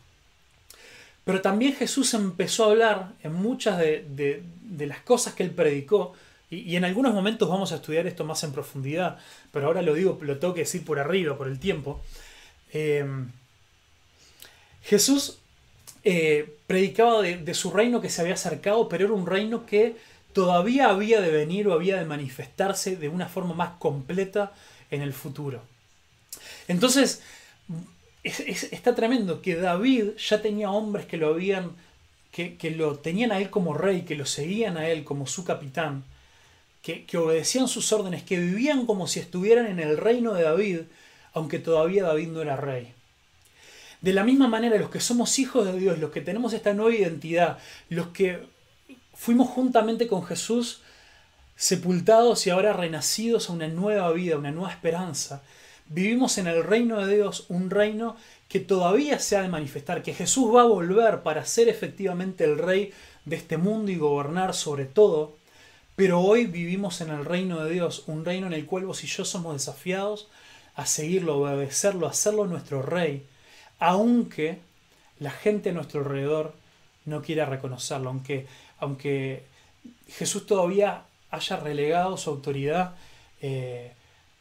Pero 1.25 1.43
también 1.43 1.75
Jesús 1.75 2.15
empezó 2.15 2.65
a 2.65 2.71
hablar 2.71 3.13
en 3.23 3.35
muchas 3.35 3.79
de, 3.79 4.43
las 4.79 5.01
cosas 5.01 5.35
que 5.35 5.43
él 5.43 5.51
predicó, 5.51 6.15
y, 6.51 6.77
en 6.77 6.85
algunos 6.85 7.15
momentos 7.15 7.49
vamos 7.49 7.73
a 7.73 7.77
estudiar 7.77 8.07
esto 8.07 8.25
más 8.25 8.43
en 8.43 8.53
profundidad, 8.53 9.19
pero 9.53 9.67
ahora 9.67 9.83
lo 9.83 9.95
digo, 9.95 10.19
lo 10.23 10.39
tengo 10.39 10.55
que 10.55 10.61
decir 10.61 10.85
por 10.85 10.99
arriba, 10.99 11.37
por 11.37 11.49
el 11.49 11.59
tiempo. 11.59 12.01
Eh, 12.73 13.05
Jesús 14.83 15.40
eh, 16.05 16.57
predicaba 16.67 17.23
de 17.23 17.55
su 17.55 17.71
reino 17.71 18.01
que 18.01 18.09
se 18.09 18.23
había 18.23 18.35
acercado, 18.35 18.89
pero 18.89 19.05
era 19.05 19.15
un 19.15 19.27
reino 19.27 19.67
que 19.67 19.97
todavía 20.33 20.89
había 20.89 21.21
de 21.21 21.31
venir 21.31 21.69
o 21.69 21.75
había 21.75 21.97
de 21.97 22.05
manifestarse 22.05 22.97
de 22.97 23.09
una 23.09 23.29
forma 23.29 23.55
más 23.55 23.71
completa 23.79 24.53
en 24.91 25.03
el 25.03 25.13
futuro. 25.13 25.63
Entonces, 26.69 27.23
está 28.23 28.95
tremendo 28.95 29.43
que 29.43 29.57
David 29.57 30.11
ya 30.17 30.41
tenía 30.41 30.71
hombres 30.71 31.07
que 31.07 31.17
lo 31.17 31.29
habían, 31.29 31.73
que, 32.33 32.57
lo 32.77 32.97
tenían 32.97 33.33
a 33.33 33.39
él 33.39 33.51
como 33.51 33.75
rey, 33.75 34.03
que 34.03 34.15
lo 34.15 34.27
seguían 34.27 34.77
a 34.77 34.89
él 34.89 35.05
como 35.05 35.27
su 35.27 35.45
capitán, 35.45 36.05
que, 36.83 37.05
que 37.05 37.19
obedecían 37.19 37.69
sus 37.69 37.93
órdenes, 37.93 38.23
que 38.23 38.39
vivían 38.39 38.87
como 38.87 39.07
si 39.07 39.21
estuvieran 39.21 39.67
en 39.67 39.81
el 39.81 39.97
reino 39.97 40.33
de 40.33 40.45
David, 40.45 40.81
aunque 41.35 41.59
todavía 41.59 42.05
David 42.05 42.29
no 42.29 42.43
era 42.43 42.57
rey. 42.57 42.95
De 44.01 44.13
la 44.13 44.25
misma 44.25 44.49
manera, 44.49 44.79
los 44.79 44.91
que 44.91 45.01
somos 45.01 45.39
hijos 45.39 45.67
de 45.67 45.79
Dios, 45.79 45.99
los 45.99 46.11
que 46.11 46.21
tenemos 46.21 46.53
esta 46.53 46.73
nueva 46.73 46.95
identidad, 46.95 47.59
los 47.89 48.09
que 48.09 48.49
Fuimos 49.21 49.51
juntamente 49.51 50.07
con 50.07 50.25
Jesús 50.25 50.81
sepultados 51.55 52.47
y 52.47 52.51
ahora 52.51 52.73
renacidos 52.73 53.51
a 53.51 53.53
una 53.53 53.69
nueva 53.69 54.11
vida, 54.13 54.39
una 54.39 54.51
nueva 54.51 54.71
esperanza. 54.71 55.43
Vivimos 55.91 56.39
en 56.39 56.47
el 56.47 56.65
reino 56.65 57.05
de 57.05 57.17
Dios, 57.17 57.45
un 57.51 57.69
reino 57.69 58.17
que 58.49 58.61
todavía 58.61 59.19
se 59.19 59.37
ha 59.37 59.43
de 59.43 59.49
manifestar, 59.49 60.03
que 60.03 60.15
Jesús 60.15 60.55
va 60.55 60.63
a 60.63 60.69
volver 60.69 61.23
para 61.23 61.45
ser 61.45 61.69
efectivamente 61.69 62.45
el 62.45 62.57
rey 62.57 62.95
de 63.27 63.37
este 63.37 63.59
mundo 63.59 63.93
y 63.93 63.99
gobernar 63.99 64.55
sobre 64.55 64.87
todo. 64.87 65.37
Pero 65.97 66.23
hoy 66.23 66.47
vivimos 66.47 67.03
en 67.03 67.11
el 67.11 67.27
reino 67.27 67.63
de 67.63 67.73
Dios, 67.73 68.05
un 68.07 68.25
reino 68.25 68.47
en 68.47 68.55
el 68.55 68.65
cual 68.65 68.87
vos 68.87 69.05
y 69.05 69.07
yo 69.07 69.27
somos 69.27 69.53
desafiados 69.53 70.29
a 70.77 70.87
seguirlo, 70.87 71.47
a 71.47 71.53
obedecerlo, 71.53 72.07
a 72.07 72.11
hacerlo 72.13 72.47
nuestro 72.47 72.81
rey, 72.81 73.27
aunque 73.81 74.59
la 75.19 75.31
gente 75.31 75.71
a 75.71 75.73
nuestro 75.73 76.01
alrededor 76.01 76.55
no 77.07 77.23
quiera 77.23 77.47
reconocerlo, 77.47 78.11
aunque 78.11 78.47
aunque 78.79 79.45
Jesús 80.09 80.47
todavía 80.47 81.03
haya 81.31 81.57
relegado 81.57 82.17
su 82.17 82.31
autoridad 82.31 82.95
eh, 83.43 83.93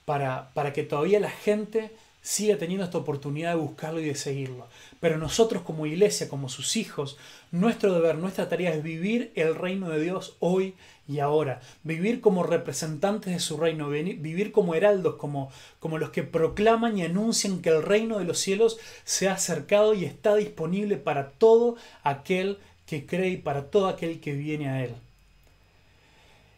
para, 0.06 0.50
para, 0.54 0.74
que 0.74 0.84
todavía 0.84 1.20
la 1.20 1.30
gente 1.30 1.92
sigue 2.22 2.56
teniendo 2.56 2.86
esta 2.86 2.98
oportunidad 2.98 3.52
de 3.52 3.62
buscarlo 3.62 4.00
y 4.00 4.06
de 4.06 4.16
seguirlo. 4.16 4.68
Pero 5.00 5.18
nosotros 5.18 5.64
como 5.64 5.86
iglesia, 5.86 6.30
como 6.30 6.50
sus 6.50 6.76
hijos, 6.76 7.18
nuestro 7.52 7.94
deber, 7.94 8.18
nuestra 8.18 8.50
tarea 8.50 8.74
es 8.74 8.84
vivir 8.84 9.32
el 9.36 9.56
reino 9.56 9.90
de 9.90 10.02
Dios 10.02 10.36
hoy 10.40 10.76
y 11.08 11.20
ahora. 11.20 11.62
Vivir 11.84 12.22
como 12.22 12.44
representantes 12.44 13.34
de 13.34 13.40
su 13.40 13.58
reino, 13.58 13.90
vivir 13.90 14.52
como 14.52 14.76
heraldos, 14.76 15.16
como, 15.16 15.52
como 15.80 15.98
los 15.98 16.12
que 16.12 16.24
proclaman 16.24 16.98
y 16.98 17.04
anuncian 17.04 17.62
que 17.62 17.70
el 17.70 17.82
reino 17.82 18.20
de 18.20 18.26
los 18.26 18.40
cielos 18.40 18.78
se 19.06 19.28
ha 19.28 19.34
acercado 19.34 19.94
y 19.94 20.06
está 20.06 20.36
disponible 20.36 20.98
para 20.98 21.32
todo 21.32 21.78
aquel 22.04 22.60
que 22.86 23.06
cree 23.06 23.30
y 23.30 23.38
para 23.38 23.72
todo 23.72 23.88
aquel 23.88 24.20
que 24.20 24.34
viene 24.34 24.70
a 24.70 24.84
él. 24.84 24.96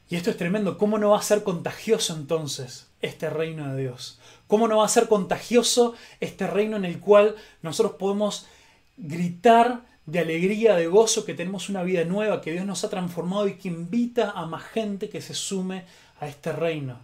Y 0.10 0.18
esto 0.18 0.30
es 0.30 0.36
tremendo. 0.36 0.78
¿Cómo 0.78 0.98
no 0.98 1.12
va 1.12 1.20
a 1.20 1.24
ser 1.24 1.44
contagioso 1.44 2.14
entonces 2.14 2.88
este 3.02 3.30
reino 3.30 3.74
de 3.74 3.84
Dios? 3.84 4.20
¿Cómo 4.52 4.68
no 4.68 4.80
va 4.80 4.86
a 4.86 4.90
ser 4.90 5.08
contagioso 5.08 5.96
este 6.20 6.46
reino 6.46 6.76
en 6.76 6.84
el 6.84 7.00
cual 7.00 7.38
nosotros 7.62 7.96
podemos 7.98 8.48
gritar 8.98 9.80
de 10.06 10.20
alegría, 10.20 10.76
de 10.76 10.88
gozo, 10.88 11.24
que 11.24 11.34
tenemos 11.34 11.70
una 11.70 11.84
vida 11.84 12.04
nueva, 12.04 12.42
que 12.42 12.52
Dios 12.52 12.66
nos 12.66 12.84
ha 12.84 12.90
transformado 12.90 13.48
y 13.48 13.54
que 13.54 13.70
invita 13.70 14.32
a 14.32 14.46
más 14.46 14.64
gente 14.64 15.08
que 15.08 15.22
se 15.22 15.36
sume 15.36 15.86
a 16.20 16.28
este 16.28 16.52
reino? 16.52 17.00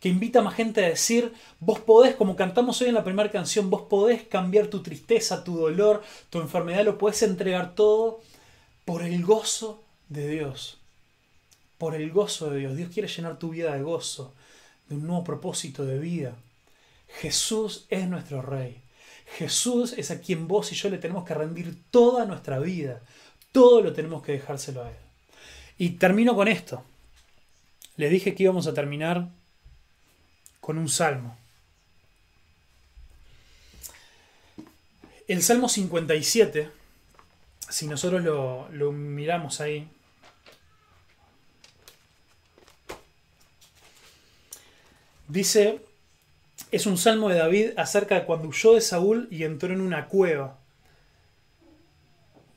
Que 0.00 0.08
invita 0.08 0.40
a 0.40 0.42
más 0.42 0.56
gente 0.56 0.84
a 0.84 0.88
decir, 0.88 1.32
vos 1.60 1.78
podés, 1.78 2.16
como 2.16 2.34
cantamos 2.34 2.82
hoy 2.82 2.88
en 2.88 2.94
la 2.94 3.04
primera 3.04 3.30
canción, 3.30 3.70
vos 3.70 3.82
podés 3.82 4.24
cambiar 4.24 4.66
tu 4.66 4.82
tristeza, 4.82 5.44
tu 5.44 5.56
dolor, 5.56 6.02
tu 6.30 6.40
enfermedad, 6.40 6.84
lo 6.84 6.98
podés 6.98 7.22
entregar 7.22 7.76
todo 7.76 8.22
por 8.84 9.04
el 9.04 9.24
gozo 9.24 9.80
de 10.08 10.28
Dios 10.28 10.78
por 11.78 11.94
el 11.94 12.10
gozo 12.10 12.50
de 12.50 12.58
Dios. 12.58 12.76
Dios 12.76 12.90
quiere 12.92 13.08
llenar 13.08 13.40
tu 13.40 13.50
vida 13.50 13.72
de 13.72 13.82
gozo, 13.82 14.32
de 14.88 14.94
un 14.94 15.04
nuevo 15.04 15.24
propósito 15.24 15.84
de 15.84 15.98
vida. 15.98 16.36
Jesús 17.20 17.86
es 17.88 18.08
nuestro 18.08 18.42
Rey. 18.42 18.82
Jesús 19.36 19.94
es 19.96 20.10
a 20.10 20.20
quien 20.20 20.48
vos 20.48 20.72
y 20.72 20.74
yo 20.74 20.90
le 20.90 20.98
tenemos 20.98 21.24
que 21.24 21.34
rendir 21.34 21.76
toda 21.90 22.24
nuestra 22.24 22.58
vida. 22.58 23.00
Todo 23.50 23.80
lo 23.82 23.92
tenemos 23.92 24.22
que 24.22 24.32
dejárselo 24.32 24.82
a 24.82 24.90
Él. 24.90 24.96
Y 25.78 25.90
termino 25.90 26.34
con 26.34 26.48
esto. 26.48 26.84
Les 27.96 28.10
dije 28.10 28.34
que 28.34 28.42
íbamos 28.42 28.66
a 28.66 28.74
terminar 28.74 29.28
con 30.60 30.78
un 30.78 30.88
salmo. 30.88 31.36
El 35.28 35.42
Salmo 35.42 35.68
57, 35.68 36.68
si 37.68 37.86
nosotros 37.86 38.22
lo, 38.22 38.68
lo 38.70 38.92
miramos 38.92 39.60
ahí, 39.60 39.88
Dice, 45.32 45.80
es 46.72 46.86
un 46.86 46.96
salmo 46.96 47.28
de 47.28 47.36
David 47.36 47.70
acerca 47.76 48.14
de 48.14 48.24
cuando 48.24 48.48
huyó 48.48 48.72
de 48.74 48.80
Saúl 48.80 49.28
y 49.30 49.44
entró 49.44 49.74
en 49.74 49.82
una 49.82 50.08
cueva. 50.08 50.58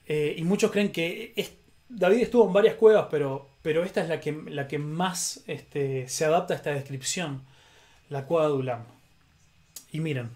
Eh, 0.07 0.35
y 0.37 0.43
muchos 0.43 0.71
creen 0.71 0.93
que 0.93 1.33
David 1.89 2.21
estuvo 2.21 2.47
en 2.47 2.53
varias 2.53 2.75
cuevas, 2.75 3.07
pero, 3.11 3.49
pero 3.61 3.83
esta 3.83 4.01
es 4.01 4.07
la 4.07 4.21
que, 4.21 4.31
la 4.47 4.69
que 4.69 4.79
más 4.79 5.43
este, 5.47 6.07
se 6.07 6.23
adapta 6.23 6.53
a 6.53 6.57
esta 6.57 6.71
descripción, 6.71 7.43
la 8.09 8.25
cueva 8.25 8.47
de 8.47 8.53
Ulam. 8.53 8.85
Y 9.91 9.99
miren, 9.99 10.29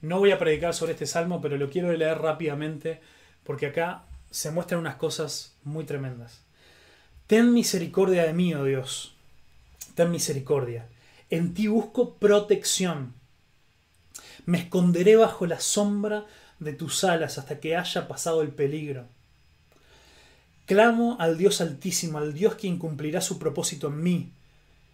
no 0.00 0.18
voy 0.18 0.32
a 0.32 0.38
predicar 0.38 0.74
sobre 0.74 0.92
este 0.92 1.06
salmo, 1.06 1.40
pero 1.40 1.56
lo 1.56 1.70
quiero 1.70 1.92
leer 1.92 2.18
rápidamente 2.18 3.00
porque 3.44 3.66
acá 3.66 4.02
se 4.32 4.50
muestran 4.50 4.80
unas 4.80 4.96
cosas 4.96 5.54
muy 5.62 5.84
tremendas. 5.84 6.42
Ten 7.28 7.52
misericordia 7.52 8.24
de 8.24 8.32
mí, 8.32 8.54
oh 8.54 8.64
Dios. 8.64 9.14
Ten 9.94 10.10
misericordia 10.10 10.88
en 11.30 11.54
ti 11.54 11.66
busco 11.66 12.14
protección. 12.14 13.14
Me 14.46 14.58
esconderé 14.58 15.16
bajo 15.16 15.46
la 15.46 15.60
sombra 15.60 16.26
de 16.58 16.72
tus 16.72 17.04
alas 17.04 17.38
hasta 17.38 17.60
que 17.60 17.76
haya 17.76 18.08
pasado 18.08 18.42
el 18.42 18.48
peligro. 18.48 19.06
Clamo 20.66 21.16
al 21.18 21.38
Dios 21.38 21.60
altísimo, 21.60 22.18
al 22.18 22.34
Dios 22.34 22.54
quien 22.54 22.78
cumplirá 22.78 23.20
su 23.20 23.38
propósito 23.38 23.88
en 23.88 24.02
mí. 24.02 24.32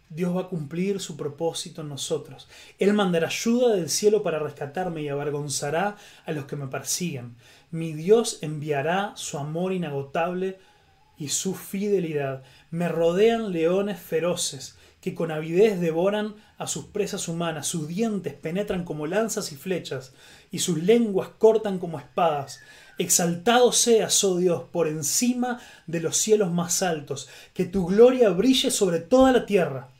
Dios 0.09 0.37
va 0.37 0.43
a 0.43 0.49
cumplir 0.49 1.01
su 1.01 1.17
propósito 1.17 1.81
en 1.83 1.89
nosotros. 1.89 2.47
Él 2.79 2.93
mandará 2.93 3.27
ayuda 3.27 3.75
del 3.75 3.91
cielo 3.91 4.23
para 4.23 4.39
rescatarme 4.39 5.03
y 5.03 5.09
avergonzará 5.09 5.97
a 6.27 6.33
los 6.33 6.45
que 6.45 6.57
me 6.57 6.69
persiguen. 6.69 7.37
Mi 7.71 7.93
Dios 7.93 8.39
enviará 8.43 9.13
su 9.17 9.39
amor 9.39 9.73
inagotable 9.73 10.59
y 11.19 11.29
su 11.29 11.55
fidelidad. 11.55 12.45
Me 12.71 12.89
rodean 12.89 13.53
leones 13.53 13.99
feroces 13.99 14.77
que 15.05 15.15
con 15.15 15.31
avidez 15.31 15.81
devoran 15.81 16.35
a 16.57 16.67
sus 16.67 16.87
presas 16.87 17.29
humanas, 17.29 17.67
sus 17.67 17.87
dientes 17.89 18.33
penetran 18.33 18.87
como 18.87 19.07
lanzas 19.07 19.53
y 19.53 19.55
flechas, 19.55 20.15
y 20.51 20.61
sus 20.61 20.83
lenguas 20.83 21.29
cortan 21.37 21.79
como 21.79 21.99
espadas. 21.99 22.61
Exaltado 22.97 23.71
seas, 23.71 24.25
oh 24.25 24.39
Dios, 24.39 24.63
por 24.73 24.89
encima 24.89 25.61
de 25.87 26.01
los 26.01 26.17
cielos 26.17 26.51
más 26.53 26.83
altos, 26.83 27.29
que 27.53 27.67
tu 27.67 27.85
gloria 27.85 28.31
brille 28.31 28.71
sobre 28.71 28.99
toda 28.99 29.31
la 29.31 29.45
tierra. 29.45 29.91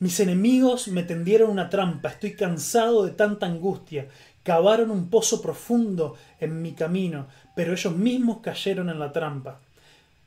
Mis 0.00 0.18
enemigos 0.18 0.88
me 0.88 1.04
tendieron 1.04 1.48
una 1.48 1.70
trampa, 1.70 2.08
estoy 2.08 2.34
cansado 2.34 3.04
de 3.04 3.12
tanta 3.12 3.46
angustia. 3.46 4.08
Cavaron 4.42 4.90
un 4.90 5.10
pozo 5.10 5.40
profundo 5.40 6.16
en 6.40 6.60
mi 6.60 6.72
camino, 6.72 7.28
pero 7.54 7.72
ellos 7.72 7.94
mismos 7.94 8.38
cayeron 8.38 8.90
en 8.90 8.98
la 8.98 9.12
trampa. 9.12 9.60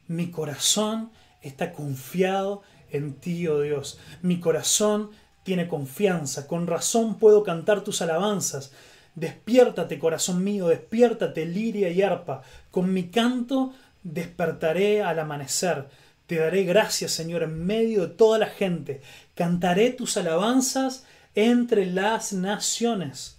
Mi 0.07 0.31
corazón 0.31 1.11
está 1.41 1.73
confiado 1.73 2.63
en 2.93 3.15
ti, 3.15 3.47
oh 3.47 3.59
Dios. 3.61 3.99
Mi 4.21 4.39
corazón 4.39 5.11
tiene 5.43 5.67
confianza, 5.67 6.47
con 6.47 6.67
razón 6.67 7.19
puedo 7.19 7.43
cantar 7.43 7.83
tus 7.83 8.01
alabanzas. 8.01 8.71
Despiértate, 9.15 9.99
corazón 9.99 10.43
mío, 10.43 10.69
despiértate, 10.69 11.45
liria 11.45 11.89
y 11.89 12.01
arpa. 12.01 12.41
Con 12.71 12.93
mi 12.93 13.09
canto 13.09 13.73
despertaré 14.03 15.03
al 15.03 15.19
amanecer. 15.19 15.87
Te 16.27 16.37
daré 16.37 16.63
gracias, 16.63 17.11
Señor, 17.11 17.43
en 17.43 17.65
medio 17.65 18.07
de 18.07 18.13
toda 18.13 18.39
la 18.39 18.47
gente. 18.47 19.01
Cantaré 19.35 19.91
tus 19.91 20.17
alabanzas 20.17 21.05
entre 21.35 21.85
las 21.85 22.33
naciones. 22.33 23.37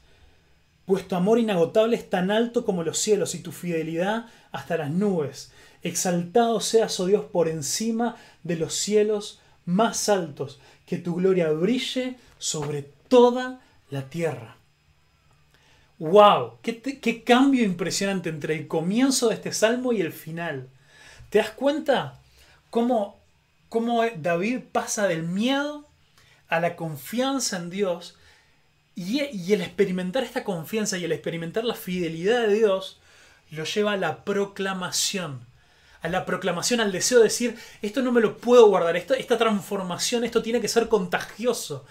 Pues 0.87 1.09
tu 1.09 1.17
amor 1.17 1.39
inagotable 1.39 1.97
es 1.97 2.11
tan 2.11 2.31
alto 2.31 2.65
como 2.65 2.83
los 2.83 2.99
cielos 2.99 3.35
y 3.35 3.39
tu 3.39 3.53
fidelidad 3.53 4.27
hasta 4.53 4.77
las 4.77 4.91
nubes. 4.91 5.51
Exaltado 5.83 6.61
seas, 6.61 7.01
oh 7.01 7.07
Dios, 7.07 7.25
por 7.25 7.49
encima 7.49 8.17
de 8.43 8.57
los 8.57 8.75
cielos 8.75 9.41
más 9.67 10.09
altos, 10.09 10.61
que 10.87 10.99
tu 10.99 11.15
gloria 11.15 11.51
brille 11.51 12.17
sobre 12.39 12.83
toda 13.09 13.61
la 13.91 14.09
tierra. 14.09 14.57
¡Wow! 15.99 16.59
¿Qué, 16.63 17.23
cambio 17.25 17.65
impresionante 17.65 18.29
entre 18.29 18.57
el 18.57 18.67
comienzo 18.69 19.29
de 19.29 19.37
este 19.37 19.53
salmo 19.53 19.93
y 19.93 20.01
el 20.01 20.13
final. 20.13 20.69
¿Te 21.31 21.39
das 21.39 21.51
cuenta 21.51 22.19
cómo, 22.71 23.19
cómo 23.69 24.03
David 24.17 24.61
pasa 24.73 25.07
del 25.07 25.23
miedo 25.23 25.87
a 26.49 26.61
la 26.61 26.77
confianza 26.77 27.57
en 27.57 27.71
Dios 27.71 28.17
y, 28.95 29.23
y 29.23 29.53
el 29.53 29.63
experimentar 29.63 30.25
esta 30.25 30.45
confianza 30.45 30.99
y 30.99 31.05
el 31.05 31.13
experimentar 31.13 31.65
la 31.65 31.75
fidelidad 31.75 32.47
de 32.47 32.55
Dios 32.55 33.01
lo 33.51 33.65
lleva 33.65 33.93
a 33.93 33.97
la 33.97 34.25
proclamación 34.25 35.47
a 36.05 36.09
la 36.09 36.27
proclamación, 36.27 36.81
al 36.81 36.93
deseo 36.93 37.19
de 37.19 37.25
decir, 37.25 37.57
esto 37.81 38.03
no 38.03 38.13
me 38.13 38.21
lo 38.21 38.37
puedo 38.37 38.69
guardar, 38.69 38.95
esto, 38.95 39.15
esta 39.15 39.39
transformación, 39.39 40.23
esto 40.23 40.43
tiene 40.43 40.61
que 40.61 40.69
ser 40.69 40.89
contagioso. 40.89 41.87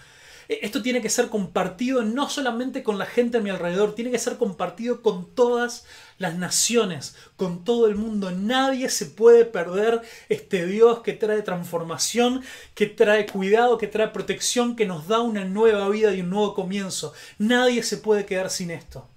E, 0.48 0.60
esto 0.62 0.82
tiene 0.82 1.02
que 1.02 1.10
ser 1.10 1.28
compartido 1.30 2.04
no 2.04 2.28
solamente 2.28 2.84
con 2.84 2.96
la 2.96 3.06
gente 3.06 3.38
a 3.38 3.40
mi 3.40 3.50
alrededor, 3.50 3.96
tiene 3.96 4.12
que 4.12 4.20
ser 4.20 4.36
compartido 4.36 5.02
con 5.02 5.34
todas 5.34 5.84
las 6.18 6.36
naciones, 6.36 7.16
con 7.34 7.64
todo 7.64 7.88
el 7.88 7.96
mundo. 7.96 8.30
Nadie 8.30 8.88
se 8.88 9.06
puede 9.06 9.44
perder 9.44 10.00
este 10.28 10.64
Dios 10.64 11.00
que 11.00 11.14
trae 11.14 11.42
transformación, 11.42 12.44
que 12.76 12.86
trae 12.86 13.26
cuidado, 13.26 13.78
que 13.78 13.88
trae 13.88 14.08
protección, 14.08 14.76
que 14.76 14.86
nos 14.86 15.08
da 15.08 15.18
una 15.18 15.44
nueva 15.44 15.88
vida 15.88 16.14
y 16.14 16.20
un 16.20 16.30
nuevo 16.30 16.54
comienzo. 16.54 17.14
Nadie 17.38 17.82
se 17.82 17.96
puede 17.96 18.26
quedar 18.26 18.48
sin 18.48 18.70
esto. 18.70 19.08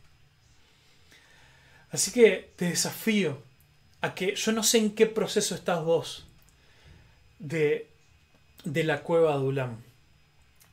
Así 1.91 2.11
que 2.11 2.51
te 2.55 2.65
desafío 2.65 3.45
a 4.01 4.13
que 4.13 4.35
yo 4.35 4.51
no 4.51 4.63
sé 4.63 4.77
en 4.77 4.95
qué 4.95 5.05
proceso 5.05 5.55
estás 5.55 5.83
vos 5.83 6.25
de, 7.39 7.89
de 8.63 8.83
la 8.83 9.01
cueva 9.01 9.37
de 9.37 9.43
Ulam. 9.43 9.77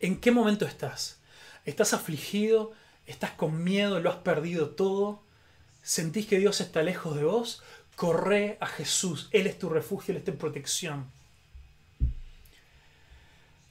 ¿En 0.01 0.21
qué 0.21 0.31
momento 0.31 0.67
estás? 0.67 1.19
¿Estás 1.65 1.95
afligido? 1.95 2.73
¿Estás 3.07 3.33
con 3.33 3.65
miedo? 3.65 4.01
¿Lo 4.01 4.11
has 4.11 4.17
perdido 4.17 4.71
todo? 4.71 5.23
¿Sentís 5.83 6.27
que 6.27 6.39
Dios 6.39 6.61
está 6.61 6.83
lejos 6.83 7.17
de 7.17 7.25
vos? 7.25 7.63
Corre 7.97 8.59
a 8.61 8.67
Jesús. 8.67 9.29
Él 9.31 9.47
es 9.47 9.59
tu 9.59 9.69
refugio, 9.69 10.13
Él 10.13 10.19
es 10.19 10.25
tu 10.25 10.37
protección. 10.37 11.11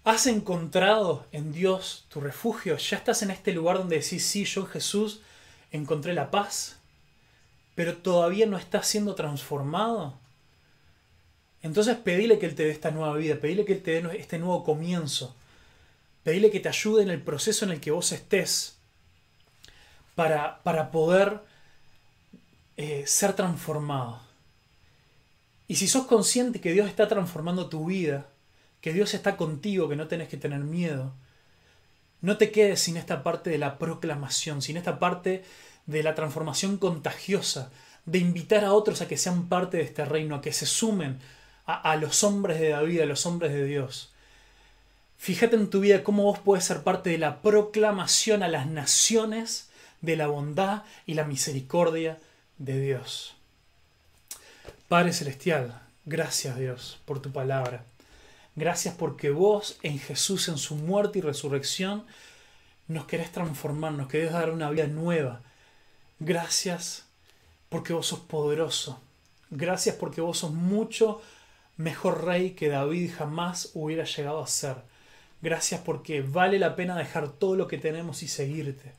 ¿Has 0.03 0.27
encontrado 0.27 1.25
en 1.31 1.53
Dios 1.53 2.05
tu 2.09 2.19
refugio? 2.19 2.77
¿Ya 2.77 2.97
estás 2.97 3.21
en 3.21 3.31
este 3.31 3.53
lugar 3.53 3.77
donde 3.77 3.99
decís, 3.99 4.25
sí, 4.25 4.43
yo 4.43 4.61
en 4.61 4.67
Jesús 4.67 5.21
encontré 5.71 6.13
la 6.13 6.29
paz? 6.29 6.77
Pero 7.75 7.97
todavía 7.97 8.45
no 8.45 8.57
está 8.57 8.83
siendo 8.83 9.15
transformado, 9.15 10.17
entonces 11.61 11.97
pedile 11.97 12.39
que 12.39 12.45
Él 12.45 12.55
te 12.55 12.65
dé 12.65 12.71
esta 12.71 12.91
nueva 12.91 13.15
vida, 13.15 13.35
pedile 13.35 13.65
que 13.65 13.73
Él 13.73 13.81
te 13.81 14.01
dé 14.01 14.17
este 14.17 14.37
nuevo 14.37 14.63
comienzo, 14.63 15.35
pedile 16.23 16.51
que 16.51 16.59
te 16.59 16.69
ayude 16.69 17.03
en 17.03 17.09
el 17.09 17.21
proceso 17.21 17.65
en 17.65 17.71
el 17.71 17.79
que 17.79 17.91
vos 17.91 18.11
estés. 18.11 18.77
para, 20.15 20.61
para 20.63 20.91
poder 20.91 21.41
eh, 22.77 23.03
ser 23.07 23.33
transformado. 23.33 24.21
Y 25.67 25.75
si 25.75 25.87
sos 25.87 26.05
consciente 26.05 26.61
que 26.61 26.71
Dios 26.71 26.87
está 26.87 27.07
transformando 27.07 27.67
tu 27.69 27.85
vida, 27.85 28.27
que 28.81 28.93
Dios 28.93 29.13
está 29.13 29.37
contigo, 29.37 29.89
que 29.89 29.95
no 29.95 30.07
tenés 30.07 30.27
que 30.27 30.37
tener 30.37 30.59
miedo, 30.59 31.13
no 32.23 32.37
te 32.37 32.51
quedes 32.51 32.79
sin 32.79 32.95
esta 32.95 33.21
parte 33.21 33.49
de 33.49 33.57
la 33.57 33.77
proclamación, 33.77 34.61
sin 34.61 34.77
esta 34.77 34.97
parte 34.97 35.43
de 35.85 36.03
la 36.03 36.15
transformación 36.15 36.77
contagiosa, 36.77 37.69
de 38.05 38.17
invitar 38.19 38.63
a 38.63 38.71
otros 38.71 39.01
a 39.01 39.09
que 39.09 39.17
sean 39.17 39.49
parte 39.49 39.75
de 39.75 39.83
este 39.83 40.05
reino, 40.05 40.35
a 40.35 40.41
que 40.41 40.53
se 40.53 40.65
sumen 40.65 41.19
a, 41.65 41.95
los 41.97 42.23
hombres 42.23 42.61
de 42.61 42.69
David, 42.69 43.01
a 43.01 43.05
los 43.05 43.25
hombres 43.25 43.51
de 43.51 43.65
Dios. 43.65 44.13
Fíjate 45.17 45.57
en 45.57 45.69
tu 45.69 45.81
vida 45.81 46.03
cómo 46.03 46.23
vos 46.23 46.39
puedes 46.39 46.63
ser 46.63 46.83
parte 46.83 47.09
de 47.09 47.17
la 47.17 47.41
proclamación 47.41 48.41
a 48.41 48.47
las 48.47 48.67
naciones 48.67 49.69
de 49.99 50.15
la 50.15 50.27
bondad 50.27 50.83
y 51.05 51.15
la 51.15 51.25
misericordia 51.25 52.19
de 52.57 52.79
Dios. 52.79 53.35
Padre 54.87 55.11
Celestial, 55.11 55.81
gracias 56.05 56.57
Dios 56.57 57.01
por 57.03 57.21
tu 57.21 57.33
palabra. 57.33 57.83
Gracias 58.55 58.95
porque 58.95 59.31
vos 59.31 59.77
en 59.81 59.99
Jesús, 59.99 60.47
en 60.47 60.57
su 60.57 60.75
muerte 60.75 61.19
y 61.19 61.21
resurrección, 61.21 62.05
nos 62.87 63.05
querés 63.05 63.31
transformar, 63.31 63.93
nos 63.93 64.07
querés 64.07 64.31
dar 64.31 64.51
una 64.51 64.69
vida 64.69 64.87
nueva. 64.87 65.41
Gracias 66.19 67.05
porque 67.69 67.93
vos 67.93 68.07
sos 68.07 68.19
poderoso. 68.19 69.01
Gracias 69.49 69.95
porque 69.95 70.21
vos 70.21 70.39
sos 70.39 70.51
mucho 70.51 71.21
mejor 71.77 72.25
rey 72.25 72.51
que 72.51 72.69
David 72.69 73.11
jamás 73.15 73.71
hubiera 73.73 74.03
llegado 74.03 74.43
a 74.43 74.47
ser. 74.47 74.77
Gracias 75.41 75.81
porque 75.81 76.21
vale 76.21 76.59
la 76.59 76.75
pena 76.75 76.97
dejar 76.97 77.29
todo 77.29 77.55
lo 77.55 77.67
que 77.67 77.77
tenemos 77.77 78.23
y 78.23 78.27
seguirte. 78.27 78.93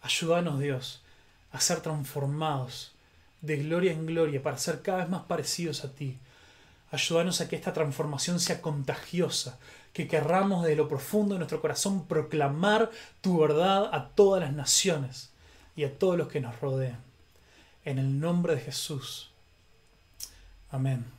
Ayúdanos 0.00 0.60
Dios 0.60 1.02
a 1.50 1.60
ser 1.60 1.80
transformados 1.80 2.92
de 3.40 3.56
gloria 3.56 3.92
en 3.92 4.06
gloria 4.06 4.42
para 4.42 4.58
ser 4.58 4.82
cada 4.82 4.98
vez 4.98 5.08
más 5.08 5.22
parecidos 5.22 5.84
a 5.84 5.92
ti. 5.92 6.18
Ayúdanos 6.90 7.40
a 7.40 7.48
que 7.48 7.56
esta 7.56 7.72
transformación 7.72 8.40
sea 8.40 8.62
contagiosa, 8.62 9.58
que 9.92 10.08
querramos 10.08 10.62
desde 10.62 10.76
lo 10.76 10.88
profundo 10.88 11.34
de 11.34 11.38
nuestro 11.38 11.60
corazón 11.60 12.06
proclamar 12.06 12.90
tu 13.20 13.38
verdad 13.38 13.90
a 13.92 14.08
todas 14.08 14.40
las 14.40 14.52
naciones 14.52 15.30
y 15.76 15.84
a 15.84 15.98
todos 15.98 16.16
los 16.16 16.28
que 16.28 16.40
nos 16.40 16.58
rodean. 16.60 17.00
En 17.84 17.98
el 17.98 18.20
nombre 18.20 18.54
de 18.54 18.60
Jesús. 18.62 19.30
Amén. 20.70 21.17